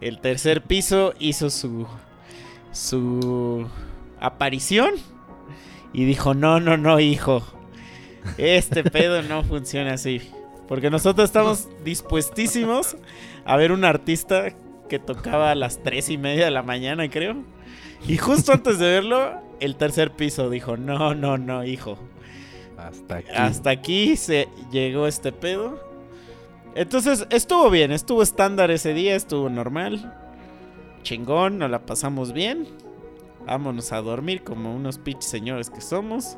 [0.00, 1.86] El tercer piso hizo su,
[2.72, 3.68] su
[4.20, 4.94] aparición
[5.92, 7.44] y dijo, no, no, no, hijo.
[8.36, 10.20] Este pedo no funciona así.
[10.66, 12.96] Porque nosotros estamos dispuestísimos
[13.44, 14.52] a ver un artista
[14.88, 17.36] que tocaba a las tres y media de la mañana, creo.
[18.06, 21.98] Y justo antes de verlo, el tercer piso dijo, no, no, no, hijo.
[22.76, 23.30] Hasta aquí.
[23.34, 25.82] Hasta aquí se llegó este pedo.
[26.74, 30.14] Entonces estuvo bien, estuvo estándar ese día, estuvo normal.
[31.02, 32.68] Chingón, nos la pasamos bien.
[33.46, 36.36] Vámonos a dormir como unos pinches señores que somos.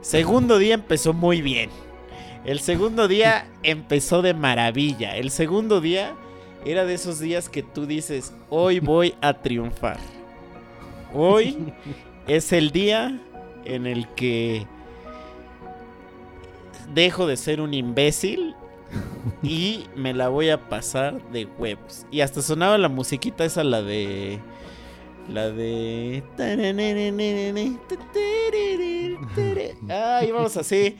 [0.00, 1.70] Segundo día empezó muy bien.
[2.44, 5.16] El segundo día empezó de maravilla.
[5.16, 6.14] El segundo día
[6.66, 9.98] era de esos días que tú dices, hoy voy a triunfar.
[11.14, 11.56] Hoy
[12.26, 13.20] es el día
[13.64, 14.66] en el que
[16.92, 18.56] dejo de ser un imbécil
[19.44, 22.04] y me la voy a pasar de huevos.
[22.10, 24.40] Y hasta sonaba la musiquita esa, la de...
[25.32, 26.22] La de...
[29.88, 30.96] Ah, íbamos así,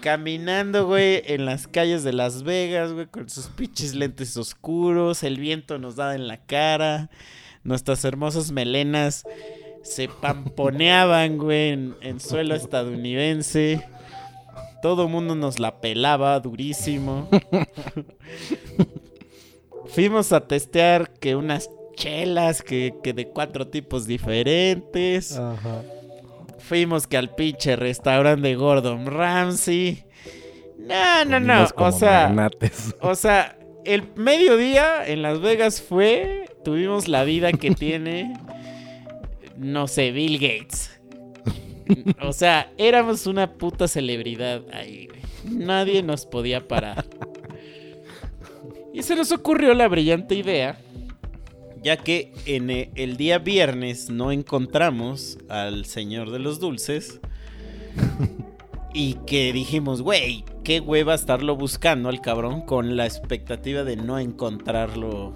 [0.00, 5.38] caminando, güey, en las calles de Las Vegas, güey, con sus pinches lentes oscuros, el
[5.38, 7.10] viento nos daba en la cara,
[7.64, 9.24] nuestras hermosas melenas
[9.82, 13.84] se pamponeaban, güey, en, suelo estadounidense.
[14.82, 17.28] Todo el mundo nos la pelaba durísimo.
[19.86, 25.36] Fuimos a testear que unas chelas que, que de cuatro tipos diferentes.
[25.36, 25.82] Ajá.
[26.68, 30.04] Fuimos que al pinche restaurante de Gordon Ramsay.
[30.78, 31.66] No, no, no.
[31.76, 32.94] O sea, magnates.
[33.00, 36.44] o sea, el mediodía en Las Vegas fue.
[36.64, 38.34] Tuvimos la vida que tiene.
[39.56, 41.00] No sé, Bill Gates.
[42.20, 45.08] O sea, éramos una puta celebridad ahí.
[45.44, 47.06] Nadie nos podía parar.
[48.92, 50.78] Y se nos ocurrió la brillante idea,
[51.82, 57.20] ya que en e- el día viernes no encontramos al señor de los dulces.
[58.94, 64.18] Y que dijimos, güey, qué hueva estarlo buscando al cabrón con la expectativa de no
[64.18, 65.32] encontrarlo.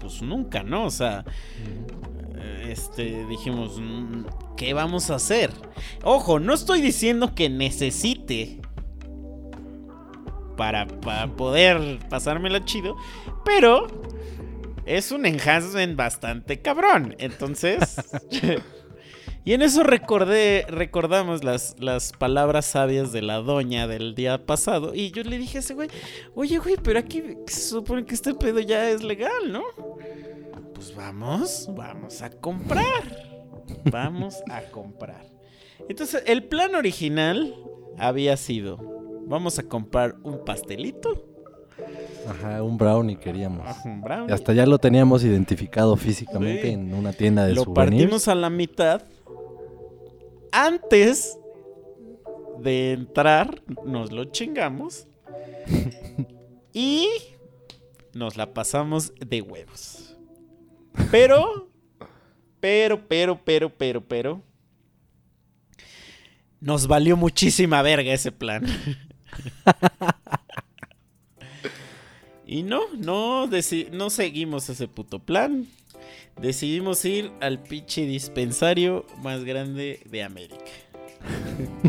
[0.00, 0.84] Pues nunca, ¿no?
[0.86, 1.24] O sea,
[2.36, 4.24] eh, este, dijimos, "Mm,
[4.56, 5.50] ¿qué vamos a hacer?
[6.02, 8.60] Ojo, no estoy diciendo que necesite
[10.56, 12.96] para, para poder pasármela chido,
[13.44, 13.86] pero
[14.86, 17.14] es un enhancement bastante cabrón.
[17.18, 17.96] Entonces,
[19.44, 24.94] y en eso recordé, recordamos las, las palabras sabias de la doña del día pasado.
[24.94, 25.88] Y yo le dije a ese güey,
[26.34, 29.62] oye, güey, pero aquí se supone que este pedo ya es legal, ¿no?
[30.74, 33.32] Pues vamos, vamos a comprar.
[33.90, 35.26] Vamos a comprar.
[35.88, 37.54] Entonces, el plan original
[37.98, 38.78] había sido,
[39.26, 41.31] vamos a comprar un pastelito,
[42.28, 43.66] Ajá, un brownie queríamos.
[43.84, 44.30] un brownie.
[44.30, 46.68] Y hasta ya lo teníamos identificado físicamente Sí.
[46.74, 48.02] en una tienda de lo souvenirs.
[48.02, 49.02] partimos a la mitad.
[50.52, 51.36] Antes
[52.60, 55.06] de entrar, nos lo chingamos.
[56.72, 57.08] y
[58.14, 60.16] nos la pasamos de huevos.
[61.10, 61.68] Pero,
[62.60, 64.42] pero, pero, pero, pero, pero.
[66.60, 68.64] Nos valió muchísima verga ese plan.
[72.52, 73.48] y no, no,
[73.92, 75.66] no seguimos ese puto plan.
[76.38, 80.58] Decidimos ir al pinche dispensario más grande de América.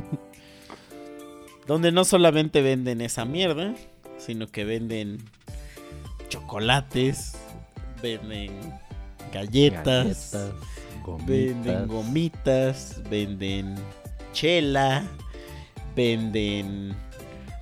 [1.67, 3.75] Donde no solamente venden esa mierda,
[4.17, 5.17] sino que venden
[6.29, 7.33] chocolates,
[8.01, 8.57] venden
[9.33, 13.75] galletas, Galletas, venden gomitas, venden
[14.31, 15.05] chela,
[15.93, 16.95] venden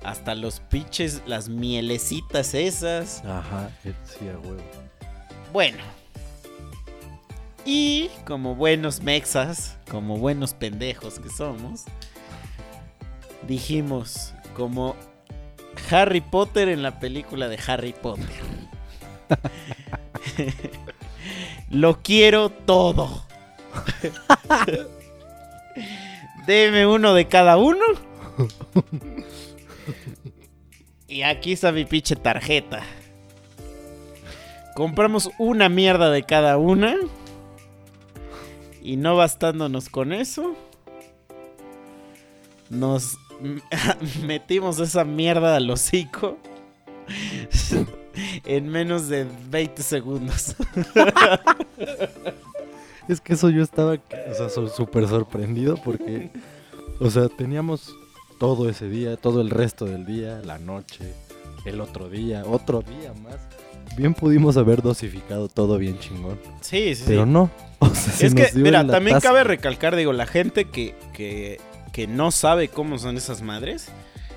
[0.04, 3.24] hasta los pinches, las mielecitas esas.
[3.24, 4.62] Ajá, eh, sí, a huevo.
[5.52, 5.82] Bueno.
[7.64, 11.84] Y como buenos mexas, como buenos pendejos que somos,
[13.46, 14.96] dijimos, como
[15.90, 18.26] Harry Potter en la película de Harry Potter.
[21.70, 23.24] Lo quiero todo.
[26.46, 27.84] Deme uno de cada uno.
[31.08, 32.82] Y aquí está mi pinche tarjeta.
[34.74, 36.96] Compramos una mierda de cada una.
[38.80, 40.56] Y no bastándonos con eso.
[42.70, 43.18] Nos
[44.26, 46.38] metimos esa mierda al hocico.
[48.44, 50.54] En menos de 20 segundos.
[53.08, 56.30] Es que eso yo estaba, o sea, súper sorprendido porque,
[57.00, 57.94] o sea, teníamos
[58.42, 61.14] todo ese día, todo el resto del día, la noche,
[61.64, 63.36] el otro día, otro día más.
[63.96, 67.30] Bien pudimos haber dosificado todo bien chingón, Sí, sí, pero sí.
[67.30, 67.52] no.
[67.78, 71.60] O sea, se Es que, mira, también cabe recalcar, digo, la gente que, que,
[71.92, 73.86] que no sabe cómo son esas madres.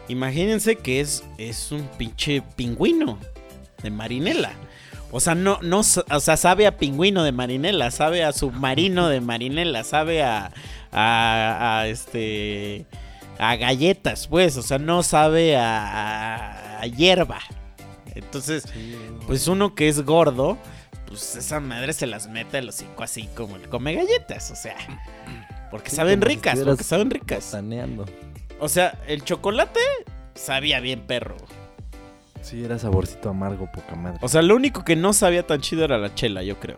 [0.07, 3.17] Imagínense que es, es un pinche pingüino
[3.81, 4.51] de marinela.
[5.11, 9.19] O sea, no, no, o sea, sabe a pingüino de marinela, sabe a submarino de
[9.21, 10.51] marinela, sabe a,
[10.91, 12.85] a, a, este,
[13.39, 17.39] a galletas, pues, o sea, no sabe a, hierba.
[18.13, 18.95] Entonces, Sí,
[19.27, 20.57] pues uno que es gordo,
[21.07, 24.75] pues esa madre se las mete al hocico así como el come galletas, o sea.
[25.71, 27.45] Porque Sí, saben ricas, porque saben ricas.
[27.45, 28.05] botaneando.
[28.59, 29.79] O sea, el chocolate
[30.35, 31.35] sabía bien perro.
[32.41, 34.19] Sí, era saborcito amargo, poca madre.
[34.21, 36.77] O sea, lo único que no sabía tan chido era la chela, yo creo.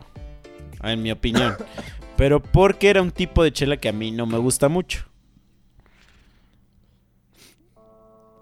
[0.82, 1.56] En mi opinión.
[2.16, 5.04] Pero porque era un tipo de chela que a mí no me gusta mucho.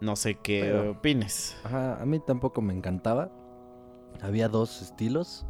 [0.00, 1.56] No sé qué Pero- opines.
[1.64, 3.30] Ajá, a mí tampoco me encantaba.
[4.22, 5.46] Había dos estilos,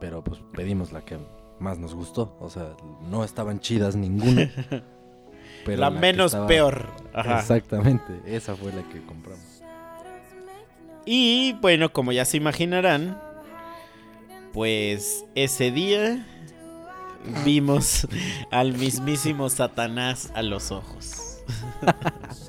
[0.00, 1.18] pero pues pedimos la que
[1.58, 2.36] más nos gustó.
[2.40, 2.74] O sea,
[3.10, 4.50] no estaban chidas ninguna.
[5.64, 6.86] pero la menos estaba- peor.
[7.14, 7.38] Ajá.
[7.40, 9.62] Exactamente, esa fue la que compramos.
[11.04, 13.20] Y bueno, como ya se imaginarán,
[14.52, 16.26] pues ese día
[17.44, 18.08] vimos
[18.50, 21.42] al mismísimo Satanás a los ojos.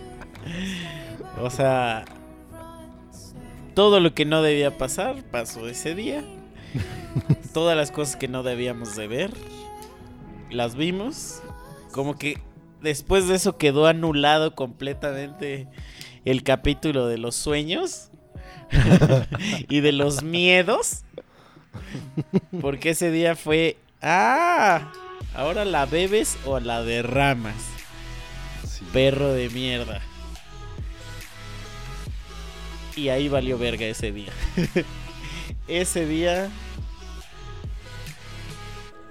[1.42, 2.06] o sea,
[3.74, 6.24] todo lo que no debía pasar pasó ese día.
[7.54, 9.32] Todas las cosas que no debíamos de ver,
[10.50, 11.42] las vimos.
[11.92, 12.40] Como que
[12.82, 15.68] después de eso quedó anulado completamente
[16.26, 18.10] el capítulo de los sueños
[19.70, 21.04] y de los miedos.
[22.62, 24.92] Porque ese día fue, ah,
[25.36, 27.56] ahora la bebes o la derramas,
[28.68, 28.86] Sí.
[28.94, 30.02] perro de mierda.
[32.98, 34.32] Y ahí valió verga ese día.
[35.68, 36.50] ese día.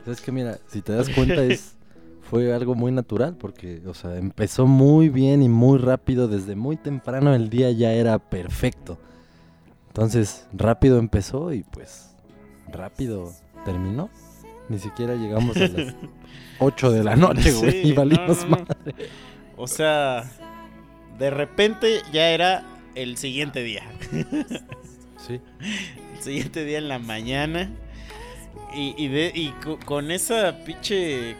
[0.06, 1.76] Es que mira, si te das cuenta es
[2.30, 6.76] fue algo muy natural porque, o sea, empezó muy bien y muy rápido desde muy
[6.76, 8.98] temprano el día ya era perfecto.
[9.88, 12.10] Entonces, rápido empezó y pues
[12.70, 13.32] rápido
[13.64, 14.10] terminó.
[14.68, 15.94] Ni siquiera llegamos a las
[16.58, 18.66] 8 de la noche, güey, Sí, y valimos no, no, no.
[18.68, 18.94] madre.
[19.56, 20.24] O sea,
[21.18, 22.64] de repente ya era
[22.96, 23.84] el siguiente día.
[25.26, 25.40] Sí.
[26.14, 27.70] El siguiente día en la mañana.
[28.74, 31.34] Y, y, de, y co- con esa pinche.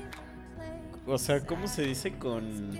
[1.06, 2.12] O sea, ¿cómo se dice?
[2.14, 2.78] Con.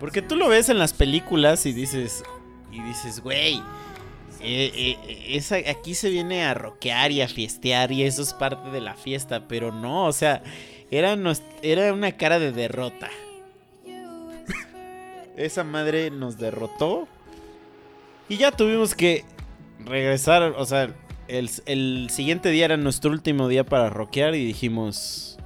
[0.00, 2.22] Porque tú lo ves en las películas y dices.
[2.70, 3.56] Y dices, güey.
[4.40, 8.70] eh, eh, esa, aquí se viene a rockear y a fiestear y eso es parte
[8.70, 10.42] de la fiesta, pero no, o sea,
[10.90, 13.10] era, nos- era una cara de derrota.
[15.44, 17.08] Esa madre nos derrotó
[18.28, 19.24] y ya tuvimos que
[19.84, 20.94] regresar, o sea,
[21.28, 25.38] el, el siguiente día era nuestro último día para rockear y dijimos,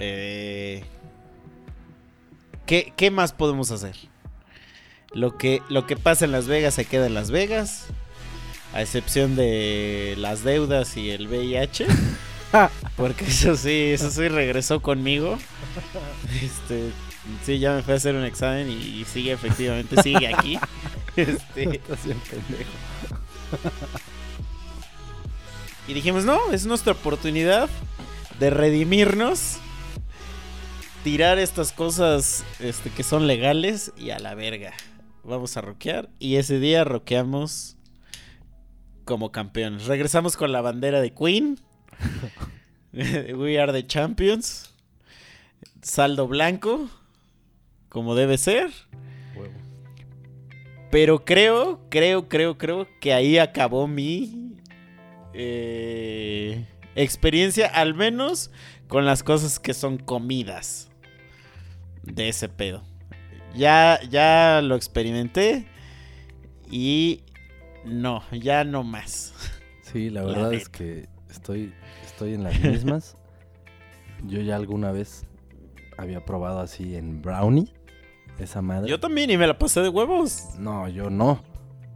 [0.00, 0.84] eh,
[2.66, 3.96] ¿qué, qué más podemos hacer?
[5.12, 7.86] Lo que, lo que pasa en Las Vegas se queda en Las Vegas,
[8.72, 11.86] a excepción de las deudas y el VIH.
[12.96, 15.38] Porque eso sí, eso sí regresó conmigo.
[16.42, 16.90] Este,
[17.44, 20.58] sí, ya me fui a hacer un examen y, y sigue efectivamente, sigue aquí.
[21.16, 22.70] Este, Estás bien pendejo.
[25.86, 27.70] y dijimos, no, es nuestra oportunidad
[28.40, 29.58] de redimirnos,
[31.04, 34.72] tirar estas cosas este, que son legales y a la verga.
[35.22, 36.10] Vamos a rockear.
[36.18, 37.76] Y ese día rockeamos
[39.04, 39.86] como campeones.
[39.86, 41.60] Regresamos con la bandera de Queen.
[42.94, 44.70] We are the champions.
[45.82, 46.88] Saldo blanco,
[47.94, 48.72] como debe ser.
[49.36, 49.54] Huevo.
[50.90, 54.56] Pero creo, creo, creo, creo que ahí acabó mi
[55.32, 56.66] eh,
[56.96, 58.50] experiencia, al menos
[58.88, 60.90] con las cosas que son comidas
[62.02, 62.82] de ese pedo.
[63.54, 65.68] Ya, ya lo experimenté
[66.68, 67.22] y
[67.84, 69.34] no, ya no más.
[69.82, 71.72] Sí, la La verdad es que estoy,
[72.04, 73.16] estoy en las mismas.
[74.24, 75.26] Yo ya alguna vez
[75.96, 77.72] había probado así en brownie
[78.38, 78.90] esa madre.
[78.90, 80.50] Yo también y me la pasé de huevos.
[80.58, 81.42] No, yo no.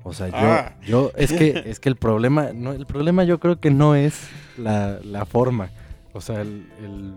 [0.05, 0.76] O sea, yo, Ah.
[0.86, 4.28] yo es que es que el problema, no, el problema yo creo que no es
[4.57, 5.70] la, la forma.
[6.12, 7.14] O sea, el, el-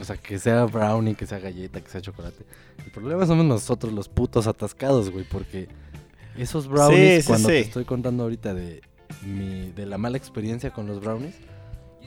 [0.00, 2.44] o sea, que sea brownie, que sea galleta, que sea chocolate.
[2.84, 5.68] El problema somos nosotros los putos atascados, güey, porque
[6.36, 8.80] esos brownies, Sí, sí, cuando te estoy contando ahorita de
[9.26, 11.34] mi, de la mala experiencia con los brownies,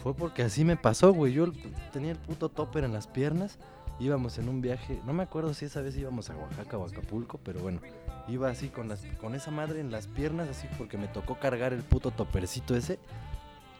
[0.02, 1.34] fue porque así me pasó, güey.
[1.34, 1.52] Yo
[1.94, 3.60] tenía el puto topper en las piernas,
[4.00, 7.40] íbamos en un viaje, no me acuerdo si esa vez íbamos a Oaxaca o Acapulco,
[7.44, 7.80] pero bueno,
[8.28, 11.74] iba así con las con esa madre en las piernas, así porque me tocó cargar
[11.74, 13.00] el puto topercito ese.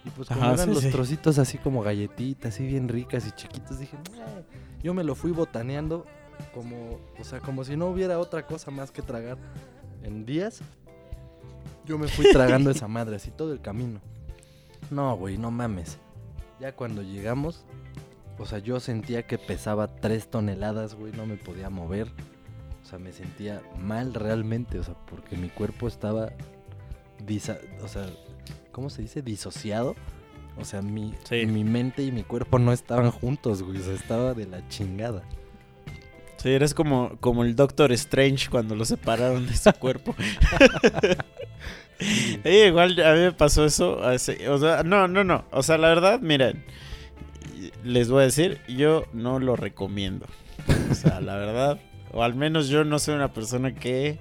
[0.06, 0.92] Y pues como Ajá, eran sí, los sí.
[0.92, 4.42] trocitos así como galletitas, así bien ricas y chiquitos, dije, "Nah".
[4.84, 6.06] yo me lo fui botaneando
[6.54, 9.38] como, o sea, como si no hubiera otra cosa más que tragar
[10.04, 10.62] en días.
[11.86, 14.00] Yo me fui tragando esa madre así todo el camino.
[14.92, 15.98] No, güey, no mames.
[16.60, 17.66] Ya cuando llegamos,
[18.38, 22.08] o sea, yo sentía que pesaba 3 toneladas, güey, no me podía mover.
[22.84, 26.32] O sea, me sentía mal realmente, o sea, porque mi cuerpo estaba,
[27.26, 28.06] disa- o sea,
[28.72, 29.22] ¿cómo se dice?
[29.22, 29.96] Disociado.
[30.58, 31.46] O sea, mi, Sí.
[31.48, 35.24] mi mente y mi cuerpo no estaban juntos, güey, o sea, estaba de la chingada.
[36.38, 40.16] Sí, eres como, como el Doctor Strange cuando lo separaron de su cuerpo.
[41.98, 43.98] Eh, igual a mí me pasó eso.
[44.00, 44.18] o
[44.60, 45.46] sea, no, no, no.
[45.52, 46.64] O sea, la verdad, miren.
[47.86, 50.26] Les voy a decir, yo no lo recomiendo.
[50.90, 51.80] O sea, la verdad.
[52.12, 54.18] O al menos yo no soy una persona que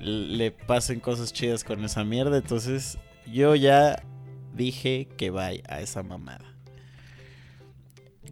[0.00, 2.38] le pasen cosas chidas con esa mierda.
[2.38, 2.98] Entonces,
[3.30, 4.02] yo ya
[4.54, 6.56] dije que vaya a esa mamada.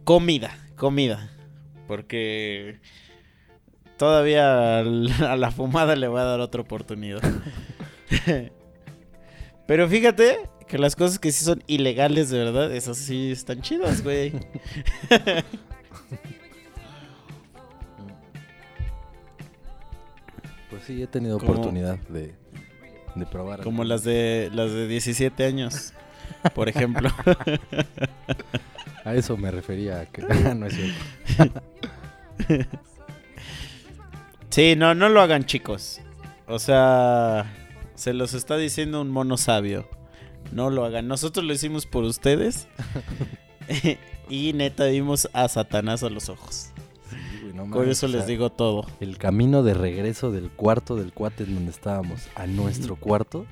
[0.03, 1.29] Comida, comida.
[1.87, 2.79] Porque
[3.97, 7.21] todavía a la fumada le voy a dar otra oportunidad.
[9.67, 10.39] Pero fíjate
[10.71, 14.31] que las cosas que sí son ilegales de verdad, esas sí están chidas, güey.
[20.69, 22.33] Pues sí, he tenido Como- oportunidad de,
[23.15, 23.61] de probar.
[23.61, 25.93] Como las de las de 17 años,
[26.55, 27.09] por ejemplo.
[29.03, 30.21] A eso me refería, que
[30.55, 31.61] no es cierto.
[34.49, 35.99] Sí, no, no lo hagan, chicos.
[36.47, 37.51] O sea,
[37.95, 39.89] se los está diciendo un mono sabio.
[40.51, 41.07] No lo hagan.
[41.07, 42.67] Nosotros lo hicimos por ustedes.
[44.29, 46.71] y neta vimos a Satanás a los ojos.
[47.09, 48.85] Sí, no Con eso les digo todo.
[48.99, 53.45] El camino de regreso del cuarto del cuate en donde estábamos a nuestro cuarto.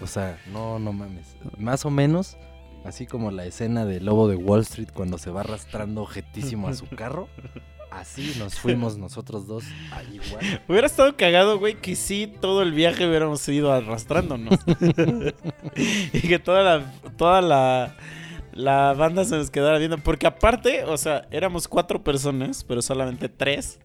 [0.00, 1.36] O sea, no, no mames.
[1.56, 2.36] Más o menos,
[2.84, 6.74] así como la escena del lobo de Wall Street cuando se va arrastrando objetísimo a
[6.74, 7.28] su carro.
[7.94, 9.64] Así nos fuimos nosotros dos
[10.12, 10.60] igual.
[10.68, 14.58] Hubiera estado cagado, güey, que sí, todo el viaje hubiéramos ido arrastrándonos.
[16.12, 17.96] y que toda la, toda la,
[18.52, 19.98] la banda se nos quedara viendo.
[19.98, 23.78] Porque aparte, o sea, éramos cuatro personas, pero solamente tres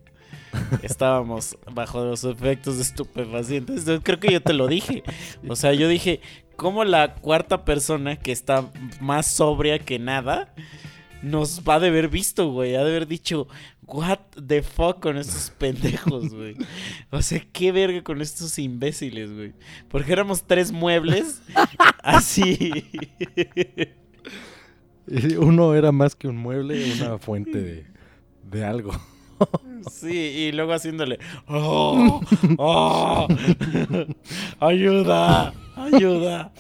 [0.82, 3.86] estábamos bajo los efectos de estupefacientes.
[4.02, 5.04] Creo que yo te lo dije.
[5.48, 6.20] O sea, yo dije,
[6.56, 8.66] ¿cómo la cuarta persona que está
[9.00, 10.52] más sobria que nada
[11.22, 12.76] nos va a de haber visto, güey?
[12.76, 13.48] Ha de haber dicho,
[13.84, 16.56] what the fuck con estos pendejos, güey.
[17.12, 19.54] O sea, qué verga con estos imbéciles, güey.
[19.90, 21.42] Porque éramos tres muebles
[22.04, 22.86] así.
[25.40, 27.86] Uno era más que un mueble, una fuente de,
[28.44, 28.92] de algo.
[29.90, 31.18] Sí, y luego haciéndole,
[31.48, 32.22] oh,
[32.58, 33.28] oh,
[34.60, 36.52] ayuda, ayuda.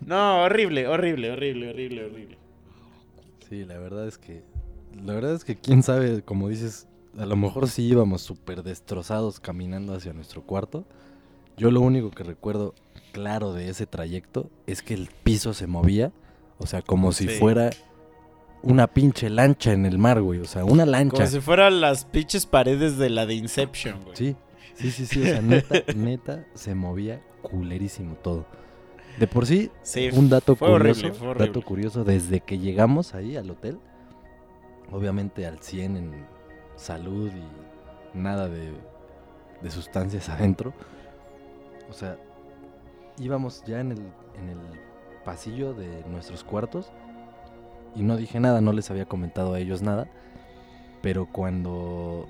[0.00, 2.38] No, horrible, horrible, horrible, horrible, horrible.
[3.48, 4.42] Sí, la verdad es que.
[5.04, 6.88] La verdad es que quién sabe, como dices,
[7.18, 10.84] a lo mejor sí íbamos súper destrozados caminando hacia nuestro cuarto.
[11.56, 12.74] Yo lo único que recuerdo
[13.12, 16.12] claro de ese trayecto es que el piso se movía.
[16.58, 17.70] O sea, como si fuera
[18.62, 20.40] una pinche lancha en el mar, güey.
[20.40, 21.16] O sea, una lancha.
[21.16, 24.16] Como si fueran las pinches paredes de la de Inception, güey.
[24.16, 24.36] Sí,
[24.74, 25.22] sí, sí, sí.
[25.22, 28.46] O sea, neta, neta, se movía culerísimo todo.
[29.18, 31.46] De por sí, Sí, un dato curioso, horrible, fue horrible.
[31.46, 33.78] dato curioso, desde que llegamos ahí al hotel,
[34.92, 36.26] obviamente al 100 en
[36.76, 38.72] salud y nada de,
[39.62, 40.74] de sustancias adentro.
[41.88, 42.18] O sea,
[43.18, 44.58] íbamos ya en el, en el
[45.24, 46.92] pasillo de nuestros cuartos
[47.94, 50.08] y no dije nada, no les había comentado a ellos nada,
[51.00, 52.26] pero cuando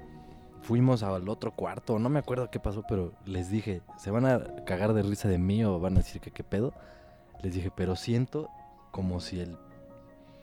[0.66, 4.40] fuimos al otro cuarto, no me acuerdo qué pasó, pero les dije, ¿se van a
[4.64, 6.72] cagar de risa de mí o van a decir que qué pedo?
[7.42, 8.48] Les dije, pero siento
[8.90, 9.56] como si el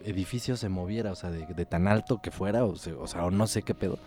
[0.02, 3.30] edificio se moviera, o sea, de, tan alto que fuera, o, se- o sea, o
[3.30, 3.98] no sé qué pedo.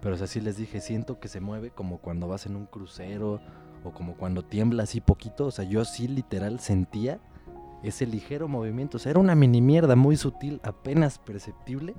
[0.00, 3.40] Pero o sea, les dije, siento que se mueve como cuando vas en un crucero
[3.84, 5.46] o como cuando tiembla así poquito.
[5.46, 7.18] O sea, yo sí literal sentía
[7.82, 8.98] ese ligero movimiento.
[8.98, 11.94] O sea, era una mini mierda muy sutil, apenas perceptible.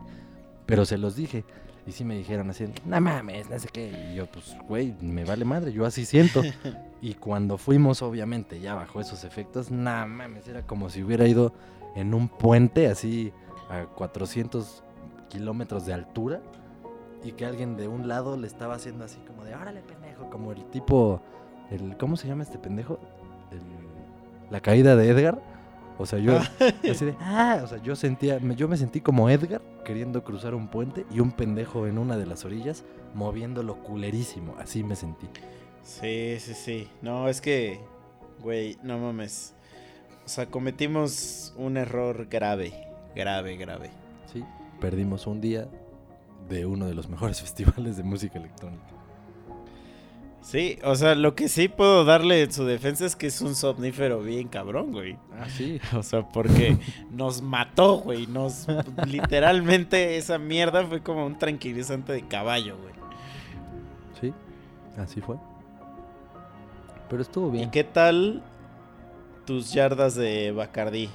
[0.66, 1.44] Pero se los dije.
[1.90, 4.12] Y sí me dijeron así, no mames, no sé qué.
[4.12, 6.44] Y yo, pues, güey, me vale madre, yo así siento.
[7.02, 11.52] y cuando fuimos, obviamente, ya bajo esos efectos, no mames, era como si hubiera ido
[11.96, 13.34] en un puente así
[13.72, 14.84] a 400
[15.30, 16.42] kilómetros de altura
[17.24, 20.52] y que alguien de un lado le estaba haciendo así como de, órale, pendejo, como
[20.52, 21.24] el tipo,
[21.72, 23.00] el, ¿cómo se llama este pendejo?
[23.52, 25.42] El- la caída de Edgar.
[26.00, 26.38] O sea, yo,
[26.90, 30.70] así de, ah, o sea, yo sentía, yo me sentí como Edgar queriendo cruzar un
[30.70, 34.56] puente y un pendejo en una de las orillas moviéndolo culerísimo.
[34.58, 35.28] Así me sentí.
[35.84, 36.88] Sí, sí, sí.
[37.02, 37.82] No, es que,
[38.42, 39.54] güey, no mames.
[40.26, 42.72] O sea, cometimos un error grave,
[43.14, 43.90] grave, grave.
[44.32, 44.44] Sí,
[44.80, 45.68] perdimos un día
[46.48, 48.99] de uno de los mejores festivales de música electrónica.
[50.42, 53.56] Sí, o sea, lo que sí puedo darle en su defensa es que es un
[53.56, 55.18] somnífero bien cabrón, güey.
[55.38, 55.80] Ah, sí.
[55.96, 56.78] O sea, porque
[57.12, 58.26] nos mató, güey.
[58.26, 58.66] Nos
[59.06, 62.94] literalmente esa mierda fue como un tranquilizante de caballo, güey.
[64.22, 64.34] Sí,
[64.98, 65.36] así fue.
[67.10, 67.72] Pero estuvo ¿Y bien.
[67.72, 68.42] qué tal
[69.46, 71.10] tus yardas de Bacardí?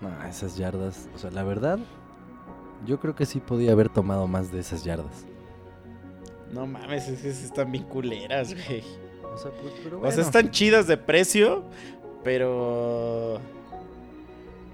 [0.00, 1.78] No, esas yardas, o sea, la verdad,
[2.86, 5.26] yo creo que sí podía haber tomado más de esas yardas.
[6.54, 8.82] No mames, es que están bien culeras, güey.
[9.34, 11.64] O sea, pues, pero O sea, están chidas de precio,
[12.22, 13.40] pero.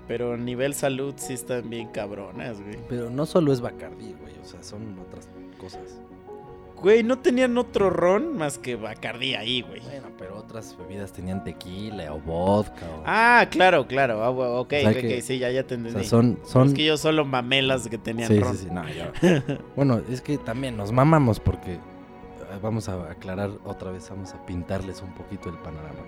[0.07, 2.79] Pero nivel salud sí están bien cabronas, güey.
[2.89, 5.29] Pero no solo es Bacardi, güey, o sea, son otras
[5.59, 6.01] cosas.
[6.81, 9.81] Güey, no tenían otro ron más que Bacardí ahí, güey.
[9.81, 13.03] Bueno, pero otras bebidas tenían tequila o vodka o...
[13.05, 14.23] Ah, claro, claro.
[14.25, 16.01] Ah, ok, O sea ok, que- ok, sí, ya, ya te o entendí.
[16.01, 16.39] sea, son...
[16.45, 16.69] son...
[16.69, 18.57] Es que yo solo mamelas que tenían sí, ron.
[18.57, 21.79] sí, sí, no, yo- bueno, es que también nos mamamos porque eh,
[22.63, 26.01] vamos a aclarar otra vez, vamos a pintarles un poquito el panorama.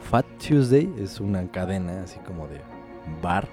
[0.00, 2.60] Fat Tuesday es una cadena así como de
[3.22, 3.48] bar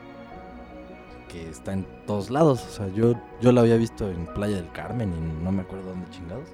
[1.35, 2.65] que está en todos lados.
[2.65, 5.89] O sea, yo, yo lo había visto en Playa del Carmen y no me acuerdo
[5.89, 6.49] dónde chingados.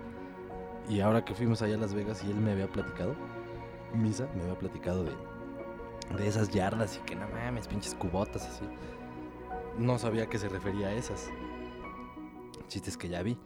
[0.89, 3.15] Y ahora que fuimos allá a Las Vegas y él me había platicado,
[3.93, 5.11] Misa me había platicado de,
[6.17, 8.65] de esas yardas y que no mames, pinches cubotas así.
[9.77, 11.29] No sabía a qué se refería a esas.
[12.67, 13.37] Chistes que ya vi.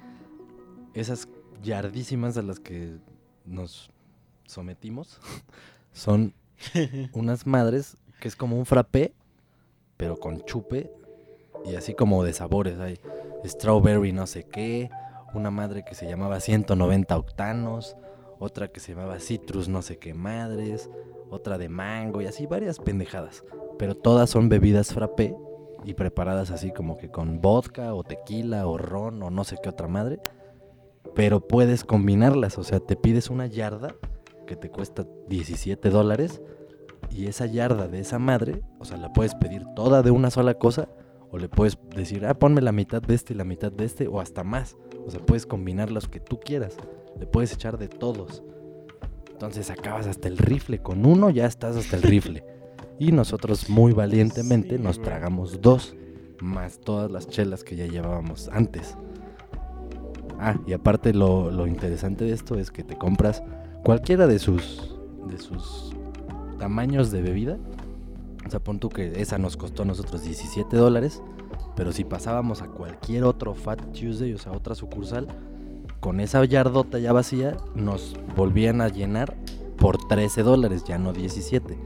[0.93, 1.27] Esas
[1.61, 2.97] yardísimas a las que
[3.43, 3.91] nos
[4.45, 5.19] sometimos
[5.91, 6.33] son
[7.11, 9.13] unas madres que es como un frappé,
[9.97, 10.89] pero con chupe
[11.65, 12.79] y así como de sabores.
[12.79, 12.99] Hay
[13.45, 14.89] strawberry no sé qué,
[15.33, 17.95] una madre que se llamaba 190 octanos,
[18.39, 20.89] otra que se llamaba citrus no sé qué madres,
[21.29, 23.43] otra de mango y así varias pendejadas.
[23.77, 25.35] Pero todas son bebidas frappé
[25.83, 29.69] y preparadas así como que con vodka o tequila o ron o no sé qué
[29.69, 30.19] otra madre.
[31.13, 33.95] Pero puedes combinarlas, o sea, te pides una yarda
[34.47, 36.41] que te cuesta 17 dólares
[37.09, 40.55] y esa yarda de esa madre, o sea, la puedes pedir toda de una sola
[40.55, 40.89] cosa
[41.35, 44.07] o le puedes decir, ah, ponme la mitad de este y la mitad de este
[44.07, 44.77] o hasta más.
[45.05, 46.77] O sea, puedes combinar los que tú quieras.
[47.19, 48.41] Le puedes echar de todos.
[49.33, 50.79] Entonces acabas hasta el rifle.
[50.81, 52.45] Con uno ya estás hasta el rifle.
[52.99, 55.09] Y nosotros muy valientemente Sí, nos güey.
[55.09, 55.93] tragamos dos.
[56.39, 58.95] Más todas las chelas que ya llevábamos antes.
[60.39, 63.43] Ah, y aparte lo, lo interesante de esto es que te compras
[63.83, 64.95] cualquiera de sus,
[65.27, 65.93] de sus
[66.59, 67.57] tamaños de bebida.
[68.45, 71.21] O sea, pon tú que esa nos costó a nosotros 17 dólares.
[71.75, 75.27] Pero si pasábamos a cualquier otro Fat Tuesday, o sea, otra sucursal,
[75.99, 79.35] con esa yardota ya vacía, nos volvían a llenar
[79.77, 81.77] por 13 dólares, ya no 17.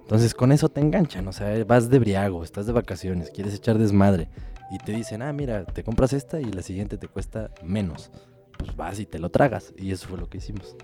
[0.00, 3.78] Entonces con eso te enganchan, o sea, vas de briago, estás de vacaciones, quieres echar
[3.78, 4.28] desmadre
[4.70, 8.10] y te dicen, ah, mira, te compras esta y la siguiente te cuesta menos.
[8.58, 10.76] Pues vas y te lo tragas y eso fue lo que hicimos.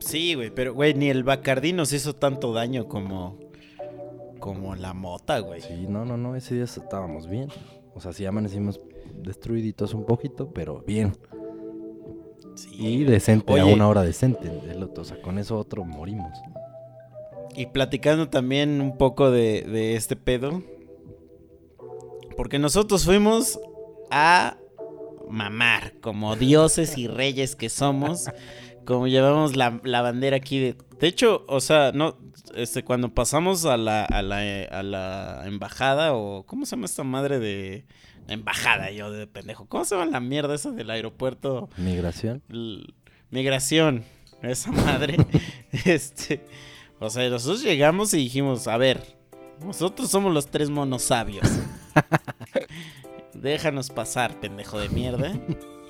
[0.00, 3.38] Sí, güey, pero, güey, ni el Bacardí nos hizo tanto daño como,
[4.42, 5.60] como la mota, güey.
[5.60, 7.48] Sí, no, no, no, ese día estábamos bien.
[7.94, 8.80] O sea, sí amanecimos
[9.14, 11.16] destruiditos un poquito, pero bien.
[12.56, 13.72] Sí, Y decente, a Oye.
[13.72, 14.50] una hora decente.
[14.68, 16.36] El otro, o sea, con eso otro morimos.
[17.54, 20.60] Y platicando también un poco de, de este pedo.
[22.36, 23.60] Porque nosotros fuimos
[24.10, 24.56] a
[25.30, 28.28] mamar, como dioses y reyes que somos.
[28.84, 30.76] Como llevamos la, la bandera aquí de...
[30.98, 32.16] De hecho, o sea, no,
[32.54, 34.38] este, cuando pasamos a la, a la,
[34.70, 36.44] a la embajada o...
[36.44, 37.84] ¿Cómo se llama esta madre de...
[38.28, 39.66] Embajada, yo de pendejo.
[39.66, 41.68] ¿Cómo se llama la mierda esa del aeropuerto?
[41.76, 42.40] Migración.
[42.48, 42.86] l-
[43.30, 44.04] migración,
[44.42, 45.16] esa madre.
[45.84, 46.44] este,
[47.00, 49.02] o sea, nosotros llegamos y dijimos, a ver,
[49.64, 51.48] nosotros somos los tres monos sabios.
[53.34, 55.32] Déjanos pasar, pendejo de mierda.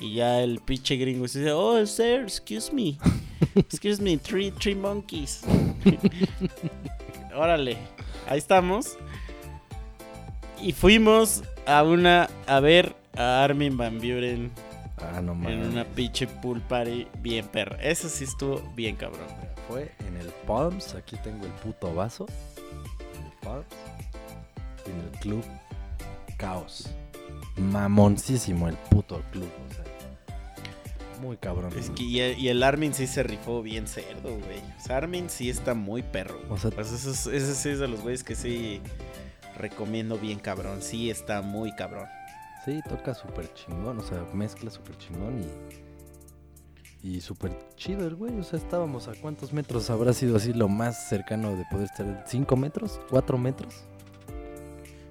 [0.02, 2.98] Y ya el pinche gringo dice, oh, sir, excuse me.
[3.54, 5.42] Excuse me, three, three monkeys.
[7.36, 7.76] Órale,
[8.28, 8.96] ahí estamos.
[10.60, 14.50] Y fuimos a una, a ver a Armin Van Buren
[14.98, 15.68] Ah, no en mames.
[15.68, 17.76] una pinche pool party bien perra.
[17.82, 19.26] Eso sí estuvo bien cabrón.
[19.68, 22.26] Fue en el Palms, aquí tengo el puto vaso.
[23.16, 23.66] En el Palms.
[24.86, 25.44] En el club
[26.36, 26.88] Caos.
[27.56, 29.84] Mamoncísimo el puto club, o sea.
[31.22, 31.72] Muy cabrón.
[31.78, 34.58] Es que, y, el, y el Armin sí se rifó bien cerdo, güey.
[34.76, 36.40] O sea, Armin sí está muy perro.
[36.50, 38.80] O sea- Pues ese, es- ese sí es de los güeyes que sí
[39.56, 40.82] recomiendo bien cabrón.
[40.82, 42.06] Sí está muy cabrón.
[42.64, 45.46] Sí, toca súper chingón, o sea, mezcla súper chingón y.
[47.04, 50.68] Y súper chido el güey, o sea, estábamos a cuántos metros habrá sido así lo
[50.68, 53.00] más cercano de poder estar, ¿5 metros?
[53.10, 53.74] ¿4 metros?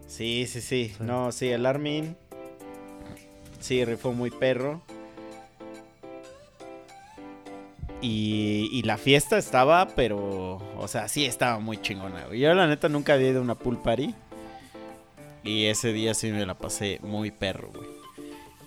[0.07, 0.93] Sí, sí, sí.
[0.97, 1.03] Sí.
[1.03, 2.15] No, sí, el Armin
[3.59, 4.81] sí rifó muy perro.
[8.01, 12.25] Y, y la fiesta estaba, pero, o sea, sí estaba muy chingona.
[12.25, 12.39] güey.
[12.39, 14.13] Yo la neta nunca había ido a una pool party.
[15.43, 17.89] Y ese día sí me la pasé muy perro, güey.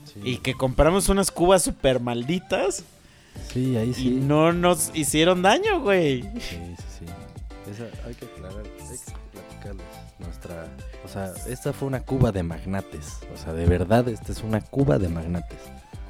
[0.05, 2.85] Sí, Y que compramos unas cubas super malditas
[3.53, 4.09] sí ahí sí.
[4.09, 6.23] y no nos hicieron daño, güey.
[6.23, 7.71] Sí, sí, sí.
[7.71, 9.87] Esa, hay que aclarar, hay que platicarles
[10.19, 10.67] nuestra...
[11.05, 13.19] O sea, esta fue una cuba de magnates.
[13.35, 15.59] O sea, de verdad, esta es una cuba de magnates.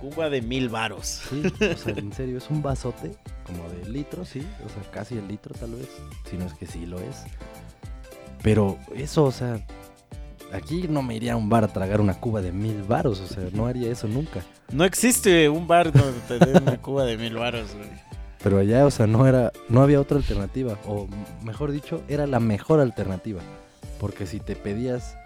[0.04, 1.22] Cuba de mil varos.
[1.30, 4.46] Sí, o sea, en serio, es un vasote como de litro, sí.
[4.66, 5.88] O sea, casi el litro tal vez.
[6.28, 7.24] Si no es que sí lo es.
[8.42, 9.66] Pero eso, o sea,
[10.52, 13.18] aquí no me iría a un bar a tragar una cuba de mil varos.
[13.20, 14.42] O sea, no haría eso nunca.
[14.70, 17.88] No existe un bar donde te den una cuba de mil varos, güey.
[18.42, 20.78] Pero allá, o sea, no era, no había otra alternativa.
[20.86, 21.08] O
[21.42, 23.40] mejor dicho, era la mejor alternativa.
[23.98, 25.16] Porque si te pedías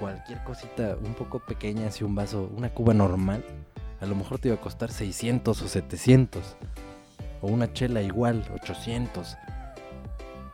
[0.00, 3.44] cualquier cosita un poco pequeña, así un vaso, una cuba normal,
[4.00, 6.56] a lo mejor te iba a costar 600 o 700.
[7.42, 9.36] O una chela igual, 800.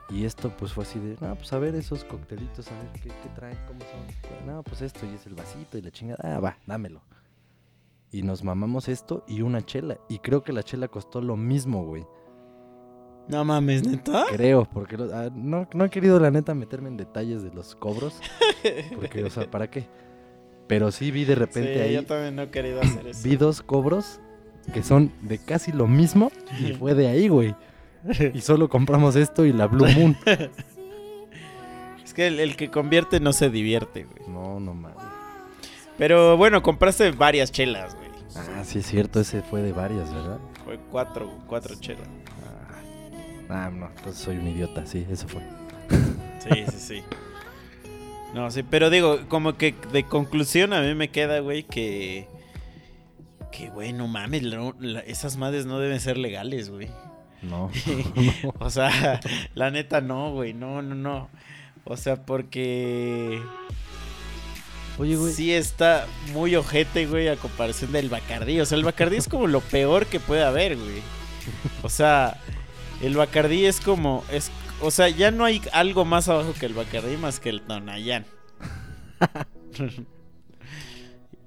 [0.09, 3.09] Y esto pues fue así de, no, pues a ver esos coctelitos, a ver qué,
[3.09, 4.45] qué traen, cómo son.
[4.45, 6.35] No, pues esto y es el vasito y la chingada.
[6.35, 7.01] Ah, va, dámelo.
[8.11, 9.97] Y nos mamamos esto y una chela.
[10.09, 12.05] Y creo que la chela costó lo mismo, güey.
[13.27, 14.25] No mames, neta.
[14.29, 17.73] Creo, porque lo- ah, no, no he querido la neta meterme en detalles de los
[17.75, 18.19] cobros.
[18.95, 19.87] Porque, o sea, ¿para qué?
[20.67, 23.21] Pero sí vi de repente Sí, ahí, yo también no he querido hacer eso.
[23.27, 24.19] vi dos cobros
[24.73, 27.55] que son de casi lo mismo y fue de ahí, güey.
[28.33, 30.17] Y solo compramos esto y la Blue Moon.
[32.03, 34.29] Es que el, el que convierte no se divierte, güey.
[34.29, 34.97] No, no mames.
[35.97, 38.09] Pero bueno, compraste varias chelas, güey.
[38.35, 40.37] Ah, sí es cierto, ese fue de varias, ¿verdad?
[40.65, 42.07] Fue cuatro, cuatro chelas.
[43.49, 45.41] Ah, no, entonces soy un idiota, sí, eso fue.
[46.39, 47.03] Sí, sí, sí.
[48.33, 52.27] No, sí, pero digo, como que de conclusión a mí me queda, güey, que...
[53.51, 56.89] Que, güey, no mames, no, la- esas madres no deben ser legales, güey.
[57.43, 57.69] No.
[58.59, 59.19] O sea,
[59.53, 61.29] la neta no, güey, no, no, no.
[61.85, 63.39] O sea, porque...
[64.97, 65.33] Oye, güey.
[65.33, 68.59] Sí está muy ojete, güey, a comparación del Bacardí.
[68.59, 71.01] O sea, el Bacardí es como lo peor que puede haber, güey.
[71.83, 72.37] O sea,
[73.01, 74.23] el Bacardí es como...
[74.31, 74.49] Es,
[74.83, 78.25] o sea, ya no hay algo más abajo que el Bacardí más que el Tonayán.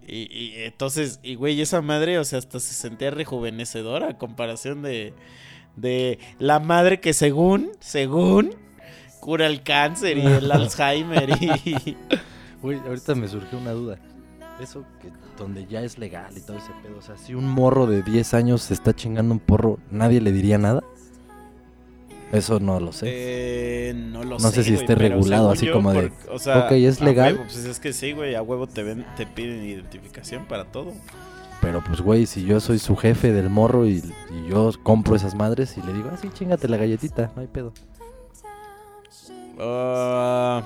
[0.08, 4.82] y, y entonces, y güey, esa madre, o sea, hasta se sentía rejuvenecedora a comparación
[4.82, 5.12] de,
[5.76, 8.54] de la madre que según, según,
[9.20, 11.96] cura el cáncer y el Alzheimer y...
[12.62, 13.98] Güey, ahorita me surgió una duda.
[14.60, 17.86] Eso que donde ya es legal y todo ese pedo, o sea, si un morro
[17.86, 20.82] de 10 años se está chingando un porro, ¿nadie le diría nada?
[22.32, 23.06] Eso no lo sé.
[23.08, 24.56] Eh, no lo No sé.
[24.56, 27.34] sé si esté regulado, así como de, o sea, ok, ¿es legal?
[27.34, 28.34] huevo, pues es que sí, güey.
[28.34, 30.92] A huevo te, ven, te piden identificación para todo.
[31.60, 35.34] Pero pues, güey, si yo soy su jefe del morro y, y yo compro esas
[35.34, 37.72] madres y le digo, ah, sí, chingate la galletita, no hay pedo.
[39.58, 40.62] Ah,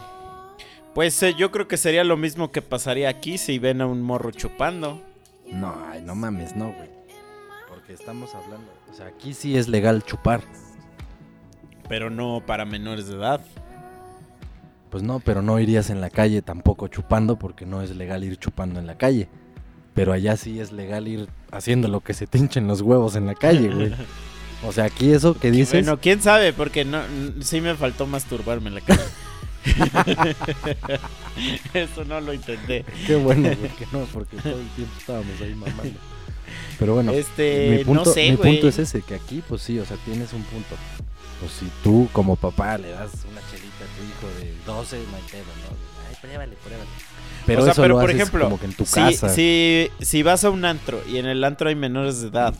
[0.94, 4.02] pues eh, yo creo que sería lo mismo que pasaría aquí si ven a un
[4.02, 5.00] morro chupando.
[5.52, 6.88] No, ay, no mames, no, güey.
[7.68, 10.42] Porque estamos hablando, o sea, aquí sí es legal chupar.
[11.91, 13.41] Pero no para menores de edad.
[14.91, 18.36] Pues no, pero no irías en la calle tampoco chupando porque no es legal ir
[18.36, 19.28] chupando en la calle.
[19.93, 23.26] Pero allá sí es legal ir haciendo lo que se te hinchen los huevos en
[23.26, 23.93] la calle, güey.
[24.62, 25.86] O sea, aquí eso que dices...
[25.86, 27.01] Bueno, quién sabe, porque no,
[27.41, 29.01] sí me faltó masturbarme en la calle.
[31.72, 32.84] Eso no lo intenté.
[33.07, 35.99] Qué bueno, güey, que no, porque todo el tiempo estábamos ahí mamando.
[36.78, 39.78] Pero bueno, Este, mi punto, no sé, mi punto es ese, que aquí, pues sí,
[39.78, 40.76] o sea, tienes un punto.
[41.41, 45.16] Pues si tú como papá le das una chelita a tu hijo de 12, no
[45.16, 45.76] hay ¿no?
[46.09, 46.91] Ay, pruébale, pruébale.
[47.47, 49.28] Pero O sea, eso pero lo por haces ejemplo, como que en tu si, casa.
[49.30, 52.55] Si, si vas a un antro y en el antro hay menores de edad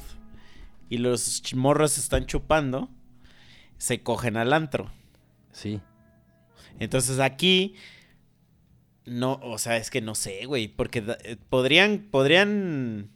[0.89, 2.89] y los morros están chupando,
[3.77, 4.91] se cogen al antro.
[5.53, 5.81] Sí.
[6.79, 7.75] Entonces aquí
[9.05, 13.11] no, o sea, es que no sé, güey, porque da- eh, podrían podrían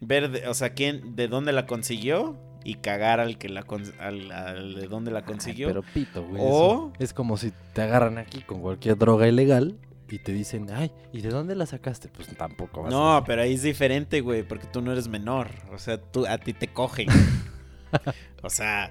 [0.00, 3.64] ver, de- o sea, quién de dónde la consiguió y cagar al que la
[4.00, 5.68] al, al de dónde la consiguió.
[5.68, 6.42] Ay, pero pito, güey.
[6.44, 9.76] O- Es como si te agarran aquí con cualquier droga ilegal
[10.10, 12.08] y te dicen, ay, ¿y de dónde la sacaste?
[12.08, 13.24] Pues tampoco vas No, a...
[13.24, 15.48] pero ahí es diferente, güey, porque tú no eres menor.
[15.72, 17.08] O sea, tú, a ti te cogen.
[18.42, 18.90] o sea,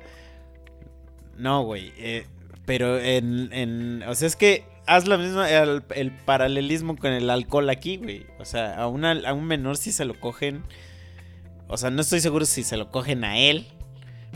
[1.37, 1.91] no, güey.
[1.97, 2.25] eh,
[2.65, 7.29] pero en, en, o sea, es que haz la misma, el, el paralelismo con el
[7.29, 8.25] alcohol aquí, güey.
[8.39, 10.63] O sea, a, una, a un menor si se lo cogen.
[11.67, 13.67] O sea, no estoy seguro si se lo cogen a él,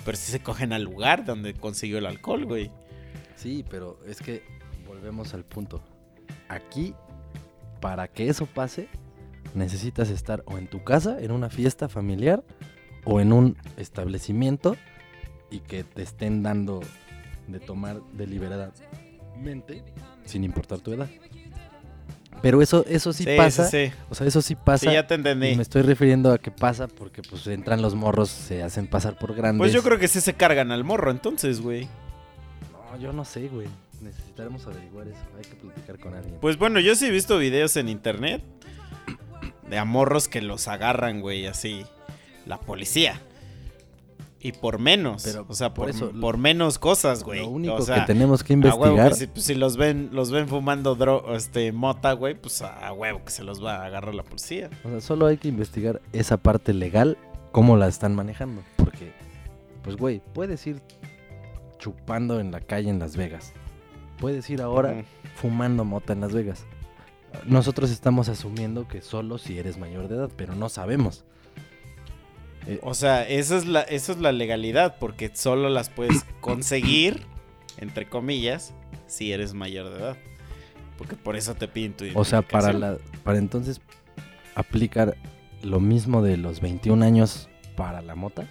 [0.04, 2.72] pero si se cogen al lugar donde consiguió el alcohol, güey.
[3.36, 4.44] Sí, pero es que
[4.88, 5.82] volvemos al punto.
[6.50, 6.94] Aquí,
[7.80, 8.88] para que eso pase,
[9.56, 12.44] necesitas estar o en tu casa, en una fiesta familiar,
[13.06, 14.76] o en un establecimiento
[15.50, 16.82] y que te estén dando
[17.48, 19.84] de tomar deliberadamente,
[20.26, 21.10] sin importar tu edad.
[22.42, 23.66] Pero eso, eso sí, Sí, pasa.
[23.70, 23.94] sí, sí.
[24.10, 24.88] O sea, eso sí pasa.
[24.88, 25.56] Sí, ya te y entendí.
[25.56, 29.36] me estoy refiriendo a que pasa porque pues entran los morros, se hacen pasar por
[29.36, 29.60] grandes.
[29.60, 31.88] Pues yo creo que sí se cargan al morro, entonces, güey.
[32.72, 33.68] No, yo no sé, güey.
[34.02, 35.20] Necesitaremos averiguar eso.
[35.38, 36.38] Hay que platicar con alguien.
[36.42, 38.42] Pues bueno, yo sí he visto videos en internet
[39.70, 41.86] de amorros que los agarran, güey, así.
[42.48, 43.22] La policía.
[44.44, 45.22] Y por menos.
[45.24, 47.42] Pero o sea, por, por eso, por menos cosas, güey.
[47.42, 49.10] Lo único o sea, que tenemos que a huevo investigar.
[49.10, 52.92] que si, pues, si los ven, los ven fumando dro este, mota, güey, pues a,
[52.92, 54.72] huevo que se los va a agarrar la policía.
[54.84, 57.20] O sea, solo hay que investigar esa parte legal,
[57.52, 58.64] cómo la están manejando.
[58.78, 59.14] Porque,
[59.84, 60.82] pues, güey, puedes ir
[61.78, 63.54] chupando en la calle en Las Vegas.
[64.20, 65.04] Puedes ir ahora
[65.36, 66.66] fumando mota en Las Vegas.
[67.46, 71.26] Nosotros estamos asumiendo que solo si eres mayor de edad, pero no sabemos.
[72.68, 77.24] Eh, O sea, esa es la, esa es la legalidad, porque solo las puedes conseguir,
[77.78, 78.74] entre comillas,
[79.08, 80.18] si eres mayor de edad.
[80.98, 82.80] Porque por eso te piden tu O sea, para, identificación.
[83.16, 83.82] la, para entonces
[84.56, 85.18] aplicar
[85.64, 88.48] lo mismo de los 21 años para la mota.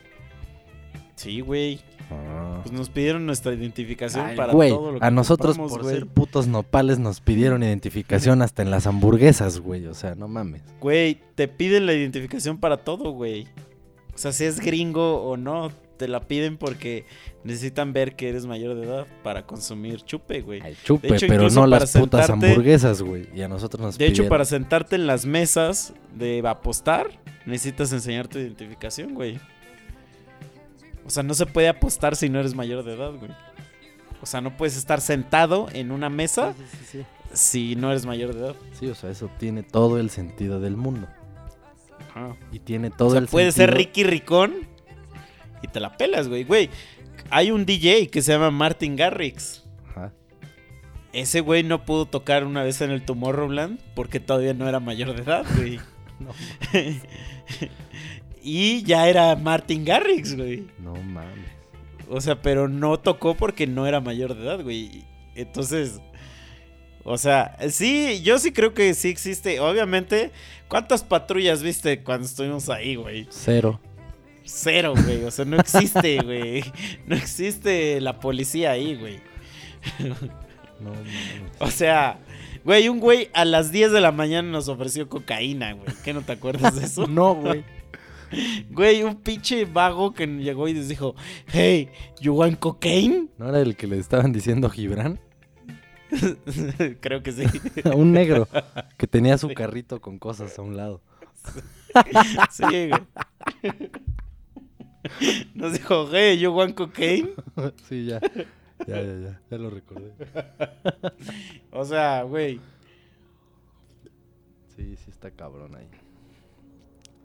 [1.15, 1.81] Sí, güey.
[2.11, 2.59] Ah.
[2.63, 5.95] Pues nos pidieron nuestra identificación Ay, para güey, todo lo que a nosotros por güey.
[5.95, 9.87] ser putos nopales nos pidieron identificación hasta en las hamburguesas, güey.
[9.87, 10.63] O sea, no mames.
[10.81, 13.47] Güey, te piden la identificación para todo, güey.
[14.21, 17.07] O sea, si es gringo o no, te la piden porque
[17.43, 20.61] necesitan ver que eres mayor de edad para consumir chupe, güey.
[20.85, 23.31] Chupe, De hecho, pero no las putas sentarte- hamburguesas, güey.
[23.35, 27.07] Y a nosotros nos De hecho, para sentarte en las mesas de apostar,
[27.47, 29.41] necesitas enseñar tu identificación, güey.
[31.07, 33.31] O sea, no se puede apostar si no eres mayor de edad, güey.
[34.21, 37.05] O sea, no puedes estar sentado en una mesa Sí, sí, sí, sí.
[37.33, 38.55] si no eres mayor de edad.
[38.79, 41.09] Sí, o sea, eso tiene todo el sentido del mundo.
[42.11, 42.37] Ajá.
[42.53, 43.53] Y tiene todo O sea, el sentido...
[43.53, 44.69] ser Ricky Ricón
[45.63, 46.45] y te la pelas, güey.
[46.45, 46.71] Güey,
[47.31, 49.65] hay un DJ que se llama Martin Garrix.
[49.89, 50.13] Ajá.
[51.13, 55.15] Ese güey no pudo tocar una vez en el Tomorrowland porque todavía no era mayor
[55.15, 55.79] de edad, güey.
[56.21, 56.33] No,
[58.43, 60.67] y ya era Martin Garrix, güey.
[60.79, 61.49] no mames.
[62.11, 65.07] O sea, pero no tocó porque no era mayor de edad, güey.
[65.35, 66.03] Entonces,
[67.11, 69.59] o sea, sí, yo sí creo que sí existe.
[69.59, 70.31] Obviamente,
[70.69, 73.27] ¿cuántas patrullas viste cuando estuvimos ahí, güey?
[73.31, 73.81] Cero.
[74.45, 75.25] Cero, güey.
[75.25, 76.63] O sea, no existe, güey.
[77.07, 79.21] No existe la policía ahí, güey.
[80.81, 81.13] No mames.
[81.59, 82.19] O sea,
[82.65, 85.89] güey, un güey a las 10 de la mañana nos ofreció cocaína, güey.
[86.03, 87.07] ¿Qué no te acuerdas de eso?
[87.09, 87.65] No, güey.
[88.71, 91.15] Güey, un pinche vago que llegó y les dijo,
[91.49, 91.91] hey,
[92.21, 93.29] you want cocaine?
[93.37, 95.21] ¿No era el que le estaban diciendo Gibran?
[97.01, 97.45] Creo que sí.
[97.95, 98.49] un negro
[98.97, 101.01] que tenía su carrito con cosas a un lado.
[102.51, 102.91] Sí, güey.
[105.55, 107.31] Nos dijo, hey, you want cocaine?
[107.89, 108.21] sí, ya.
[108.87, 109.41] Ya, ya, ya.
[109.51, 110.13] Ya lo recordé.
[111.73, 112.61] O sea, güey.
[114.77, 115.89] Sí, sí está cabrón ahí.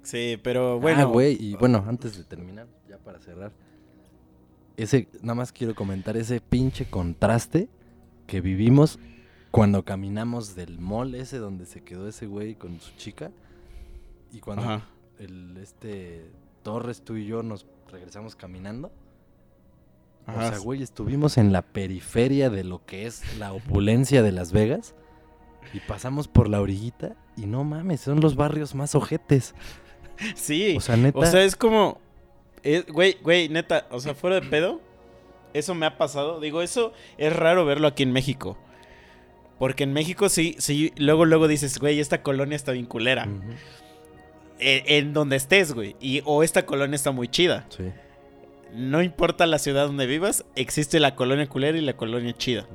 [0.01, 1.01] Sí, pero bueno.
[1.01, 3.51] Ah, güey, y bueno, antes de terminar, ya para cerrar.
[4.77, 7.69] Ese, nada más quiero comentar ese pinche contraste
[8.27, 8.99] que vivimos
[9.51, 13.31] cuando caminamos del mall ese donde se quedó ese güey con su chica.
[14.33, 14.85] Y cuando Ajá.
[15.19, 16.25] el este
[16.63, 18.91] Torres, tú y yo nos regresamos caminando.
[20.27, 24.51] O sea, güey, estuvimos en la periferia de lo que es la opulencia de Las
[24.51, 24.95] Vegas.
[25.73, 27.15] Y pasamos por la orillita.
[27.37, 29.53] Y no mames, son los barrios más ojetes.
[30.35, 30.75] Sí.
[30.77, 31.19] O sea, neta.
[31.19, 31.99] O sea, es como.
[32.63, 34.81] es- Güey, güey, neta, o sea, fuera de pedo.
[35.55, 36.41] Eso me ha pasado.
[36.41, 38.57] Digo, eso es raro verlo aquí en México.
[39.57, 43.25] Porque en México sí, sí, luego, luego dices, güey, esta colonia está bien culera.
[44.59, 45.95] Eh, en donde estés, güey.
[46.01, 47.65] Y, o esta colonia está muy chida.
[47.69, 47.85] sí.
[48.73, 52.67] No importa la ciudad donde vivas, existe la colonia culera y la colonia chida.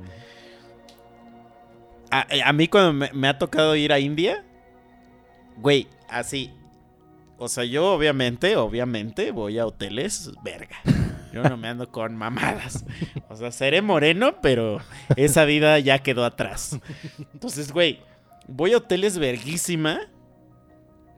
[2.09, 4.43] A, a mí cuando me, me ha tocado ir a India,
[5.57, 6.51] güey, así.
[7.37, 10.77] O sea, yo obviamente, obviamente voy a hoteles, verga.
[11.33, 12.85] Yo no me ando con mamadas.
[13.29, 14.79] O sea, seré moreno, pero
[15.15, 16.79] esa vida ya quedó atrás.
[17.33, 18.01] Entonces, güey,
[18.47, 19.99] voy a hoteles verguísima,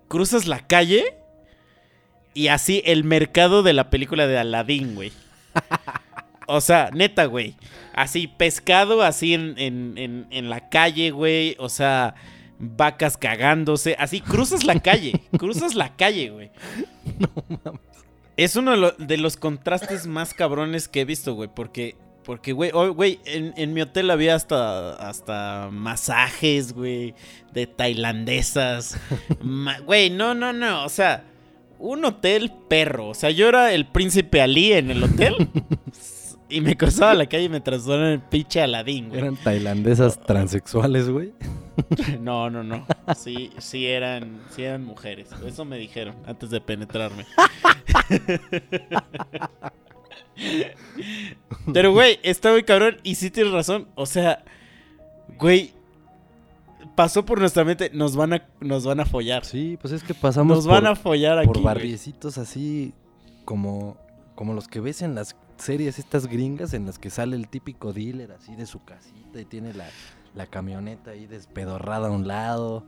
[0.07, 1.17] cruzas la calle
[2.33, 5.11] y así el mercado de la película de Aladdin, güey.
[6.47, 7.55] O sea, neta, güey.
[7.93, 11.55] Así, pescado así en, en, en, en la calle, güey.
[11.57, 12.15] O sea,
[12.59, 13.95] vacas cagándose.
[13.99, 15.21] Así, cruzas la calle.
[15.37, 16.51] cruzas la calle, güey.
[18.37, 21.49] Es uno de, lo- de los contrastes más cabrones que he visto, güey.
[21.53, 27.13] Porque, porque güey, oh, güey, en, en mi hotel había hasta, hasta masajes, güey.
[27.53, 28.97] De tailandesas.
[29.41, 30.83] Ma- Güey, no, no, no.
[30.85, 31.25] O sea,
[31.79, 33.09] un hotel perro.
[33.09, 35.35] O sea, yo era el príncipe Ali en el hotel.
[36.53, 39.19] y me cruzaba la calle y me transformaba en el pinche Aladín, güey.
[39.19, 41.33] Eran tailandesas transexuales, güey.
[42.21, 42.85] No, no, no.
[43.17, 45.29] Sí, sí eran, sí eran mujeres.
[45.43, 47.25] Eso me dijeron antes de penetrarme.
[51.73, 52.97] Pero, güey, está muy cabrón.
[53.03, 53.87] Y sí tienes razón.
[53.95, 54.43] O sea,
[55.39, 55.73] güey,
[56.95, 57.89] pasó por nuestra mente.
[57.93, 59.43] Nos van a, nos van a follar.
[59.45, 61.47] Sí, pues es que pasamos Nos van por, a follar aquí.
[61.47, 62.93] por barriecitos así
[63.45, 63.97] como,
[64.35, 67.93] como los que ves en las series estas gringas en las que sale el típico
[67.93, 69.85] dealer así de su casita y tiene la,
[70.35, 72.83] la camioneta ahí despedorrada a un lado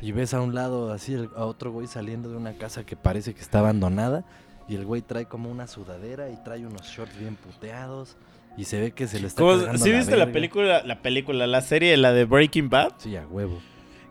[0.00, 3.34] y ves a un lado así a otro güey saliendo de una casa que parece
[3.34, 4.24] que está abandonada
[4.68, 8.16] y el güey trae como una sudadera y trae unos shorts bien puteados
[8.56, 11.46] y se ve que se le está ¿Cómo- cargando ¿Sí viste la película, la película,
[11.46, 12.94] la serie, la de Breaking Bad?
[12.98, 13.58] Sí, a huevo.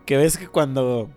[0.06, 1.10] Que ves que cuando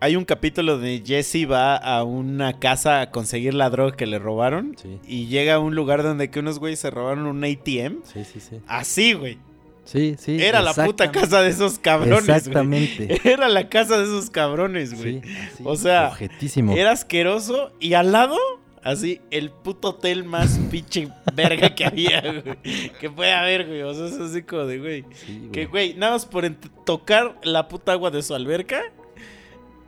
[0.00, 4.18] hay un capítulo donde Jesse va a una casa a conseguir la droga que le
[4.18, 4.98] robaron Sí.
[5.06, 8.02] y llega a un lugar donde que unos güeyes se robaron un ATM.
[8.04, 8.60] Sí, sí, sí.
[8.66, 9.38] Así, güey.
[9.84, 10.36] Sí, sí.
[10.42, 12.36] Era la puta casa de esos cabrones, güey.
[12.36, 13.20] Exactamente.
[13.32, 15.22] Era la casa de esos cabrones, güey.
[15.22, 16.74] Sí, así, O sea, objetísimo.
[16.74, 18.36] Era asqueroso y al lado,
[18.82, 22.56] así, el puto hotel más pinche verga que había, güey.
[23.00, 23.82] Que puede haber, güey.
[23.82, 25.04] O sea, es así como de, güey.
[25.14, 25.52] Sí, güey.
[25.52, 26.50] Que, güey, nada más por
[26.84, 28.82] tocar la puta agua de su alberca,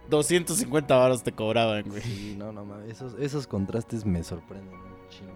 [0.09, 2.03] 250 varos te cobraban, güey.
[2.03, 2.91] Sí, no, no mames.
[2.91, 4.73] Esos, esos contrastes me sorprenden.
[4.73, 5.09] ¿no?
[5.09, 5.33] chingo.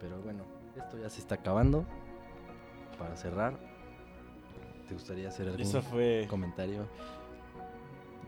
[0.00, 0.44] Pero bueno,
[0.76, 1.84] esto ya se está acabando.
[2.98, 3.58] Para cerrar,
[4.88, 6.26] ¿te gustaría hacer algún Eso fue.
[6.30, 6.86] comentario?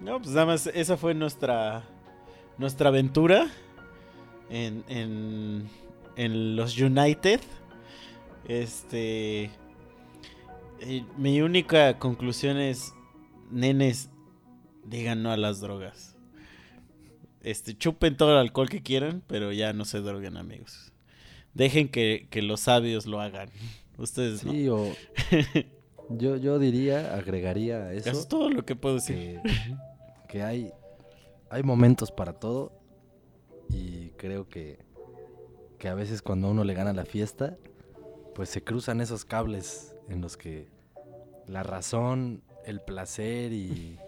[0.01, 1.85] No, pues nada más, esa fue nuestra.
[2.59, 3.47] Nuestra aventura.
[4.51, 4.85] En.
[4.89, 5.69] En.
[6.17, 7.41] En los United.
[8.49, 9.51] Este.
[10.81, 12.93] eh, mi única conclusión es.
[13.51, 14.11] Nenes,
[14.89, 16.17] digan no a las drogas.
[17.43, 20.93] Este, chupen todo el alcohol que quieran, pero ya no se droguen, amigos.
[21.55, 23.51] Dejen que, que los sabios lo hagan.
[23.99, 24.53] Ustedes no.
[24.53, 24.93] Sí, o
[26.11, 29.41] yo, yo diría, agregaría eso, Eso es todo lo que puedo decir.
[29.43, 29.77] que,
[30.29, 30.73] que hay,
[31.51, 32.73] hay momentos para todo
[33.71, 34.79] y creo que,
[35.79, 37.57] que a veces cuando uno le gana la fiesta,
[38.35, 40.69] pues se cruzan esos cables en los que
[41.47, 43.99] la razón, el placer y,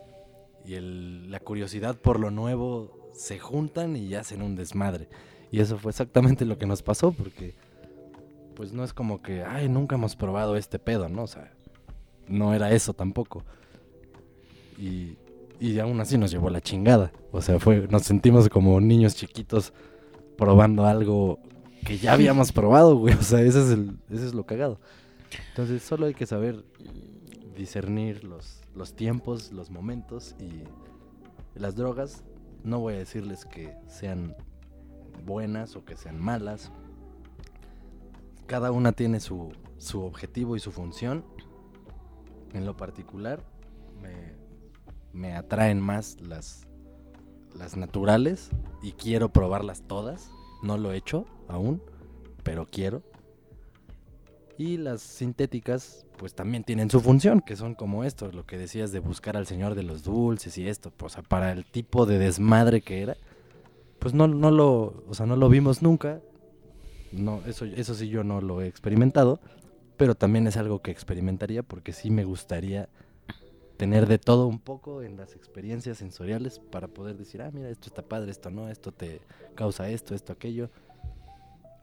[0.69, 5.09] y el- la curiosidad por lo nuevo se juntan y hacen un desmadre.
[5.51, 7.55] Y eso fue exactamente lo que nos pasó porque
[8.55, 11.23] pues no es como que, ay, nunca hemos probado este pedo, ¿no?
[11.23, 11.53] O sea,
[12.27, 13.45] no era eso tampoco.
[14.77, 15.16] Y,
[15.61, 17.12] y aún así nos llevó la chingada.
[17.33, 19.73] O sea, fue, nos sentimos como niños chiquitos
[20.37, 21.39] probando algo
[21.85, 23.14] que ya habíamos probado, güey.
[23.14, 24.81] O sea, ese es, el, ese es lo cagado.
[25.51, 26.64] Entonces, solo hay que saber
[27.59, 30.63] discernir los, los tiempos, los momentos y
[31.59, 32.25] las drogas.
[32.63, 34.37] No voy a decirles que sean
[35.27, 36.71] buenas o que sean malas.
[38.47, 41.25] Cada una tiene su, su objetivo y su función.
[42.55, 43.43] En lo particular,
[44.01, 44.35] me,
[45.13, 46.67] me atraen más las,
[47.55, 48.51] las naturales
[48.83, 50.31] y quiero probarlas todas.
[50.63, 51.83] No lo he hecho aún,
[52.45, 53.03] pero quiero.
[54.59, 58.91] Y las sintéticas, pues también tienen su función, que son como esto, lo que decías
[58.91, 60.93] de buscar al señor de los dulces y esto.
[61.01, 63.17] O sea, para el tipo de desmadre que era,
[64.01, 66.21] pues no, no lo, o sea, no lo vimos nunca.
[67.13, 69.39] No, eso, eso sí yo no lo he experimentado,
[69.97, 72.89] pero también es algo que experimentaría porque sí me gustaría
[73.77, 77.87] tener de todo un poco en las experiencias sensoriales para poder decir, ah, mira, esto
[77.87, 79.21] está padre, esto no, esto te
[79.55, 80.69] causa esto, esto, aquello.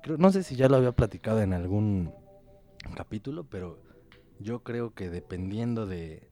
[0.04, 2.12] Creo, no sé si ya lo había platicado en algún
[2.94, 3.80] capítulo, pero
[4.40, 6.30] yo creo que dependiendo de,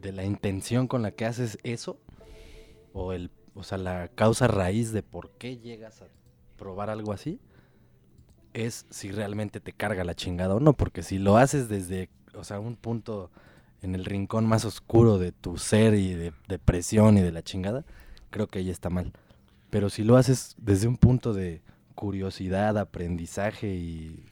[0.00, 1.98] de la intención con la que haces eso,
[2.92, 6.08] o el, o sea, la causa raíz de por qué llegas a
[6.56, 7.40] probar algo así,
[8.52, 12.44] es si realmente te carga la chingada o no, porque si lo haces desde, o
[12.44, 13.30] sea, un punto
[13.82, 17.84] en el rincón más oscuro de tu ser y de depresión y de la chingada,
[18.30, 19.12] creo que ahí está mal.
[19.70, 21.62] Pero si lo haces desde un punto de
[21.94, 24.24] curiosidad, aprendizaje y,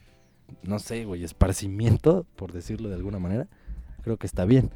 [0.63, 3.47] no sé, güey, esparcimiento, por decirlo de alguna manera,
[4.03, 4.71] creo que está bien.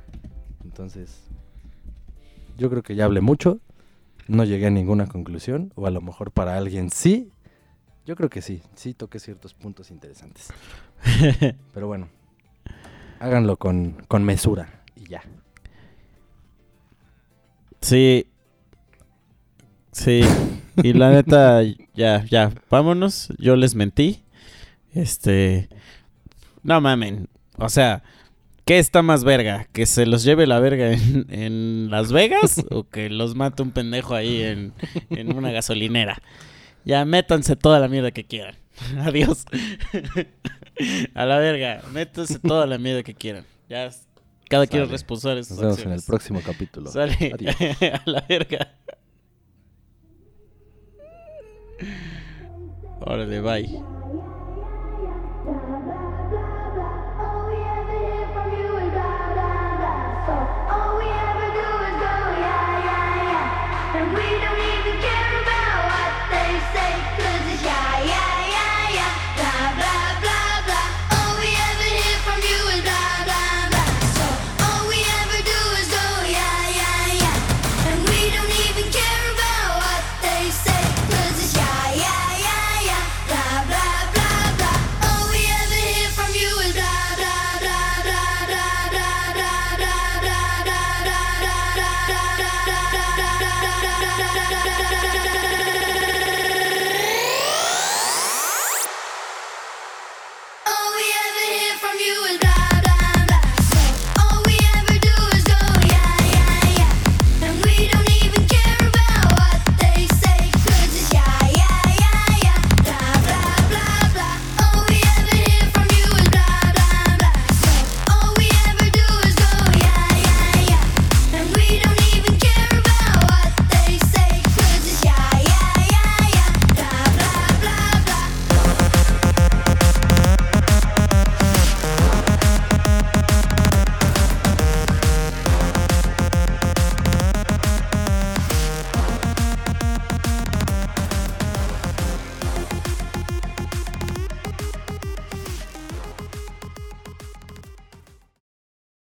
[0.63, 1.23] Entonces,
[2.57, 3.59] yo creo que ya hablé mucho,
[4.27, 7.31] no llegué a ninguna conclusión, o a lo mejor para alguien sí.
[8.05, 10.49] Yo creo que sí, sí toqué ciertos puntos interesantes.
[11.73, 12.09] Pero bueno,
[13.19, 15.21] háganlo con, con mesura y ya.
[17.81, 18.27] Sí.
[19.91, 20.21] Sí.
[20.81, 21.61] Y la neta,
[21.93, 23.29] ya, ya, vámonos.
[23.37, 24.22] Yo les mentí.
[24.93, 25.69] Este.
[26.61, 27.27] No mamen.
[27.57, 28.03] O sea,
[28.65, 29.67] ¿qué está más verga?
[29.73, 32.63] ¿Que se los lleve la verga en, en Las Vegas?
[32.71, 34.73] ¿O que los mate un pendejo ahí en,
[35.09, 36.21] en una gasolinera?
[36.85, 38.55] Ya, métanse toda la mierda que quieran.
[38.99, 39.45] Adiós.
[41.15, 41.81] A la verga.
[41.91, 43.45] Métanse toda la mierda que quieran.
[43.69, 43.89] Ya,
[44.49, 46.05] cada quien es responsable de sus Nos vemos en el acciones.
[46.05, 46.91] próximo capítulo.
[46.91, 47.13] Sale.
[47.33, 47.55] Adiós.
[48.05, 48.73] a la verga.
[53.01, 54.02] Órale, bye.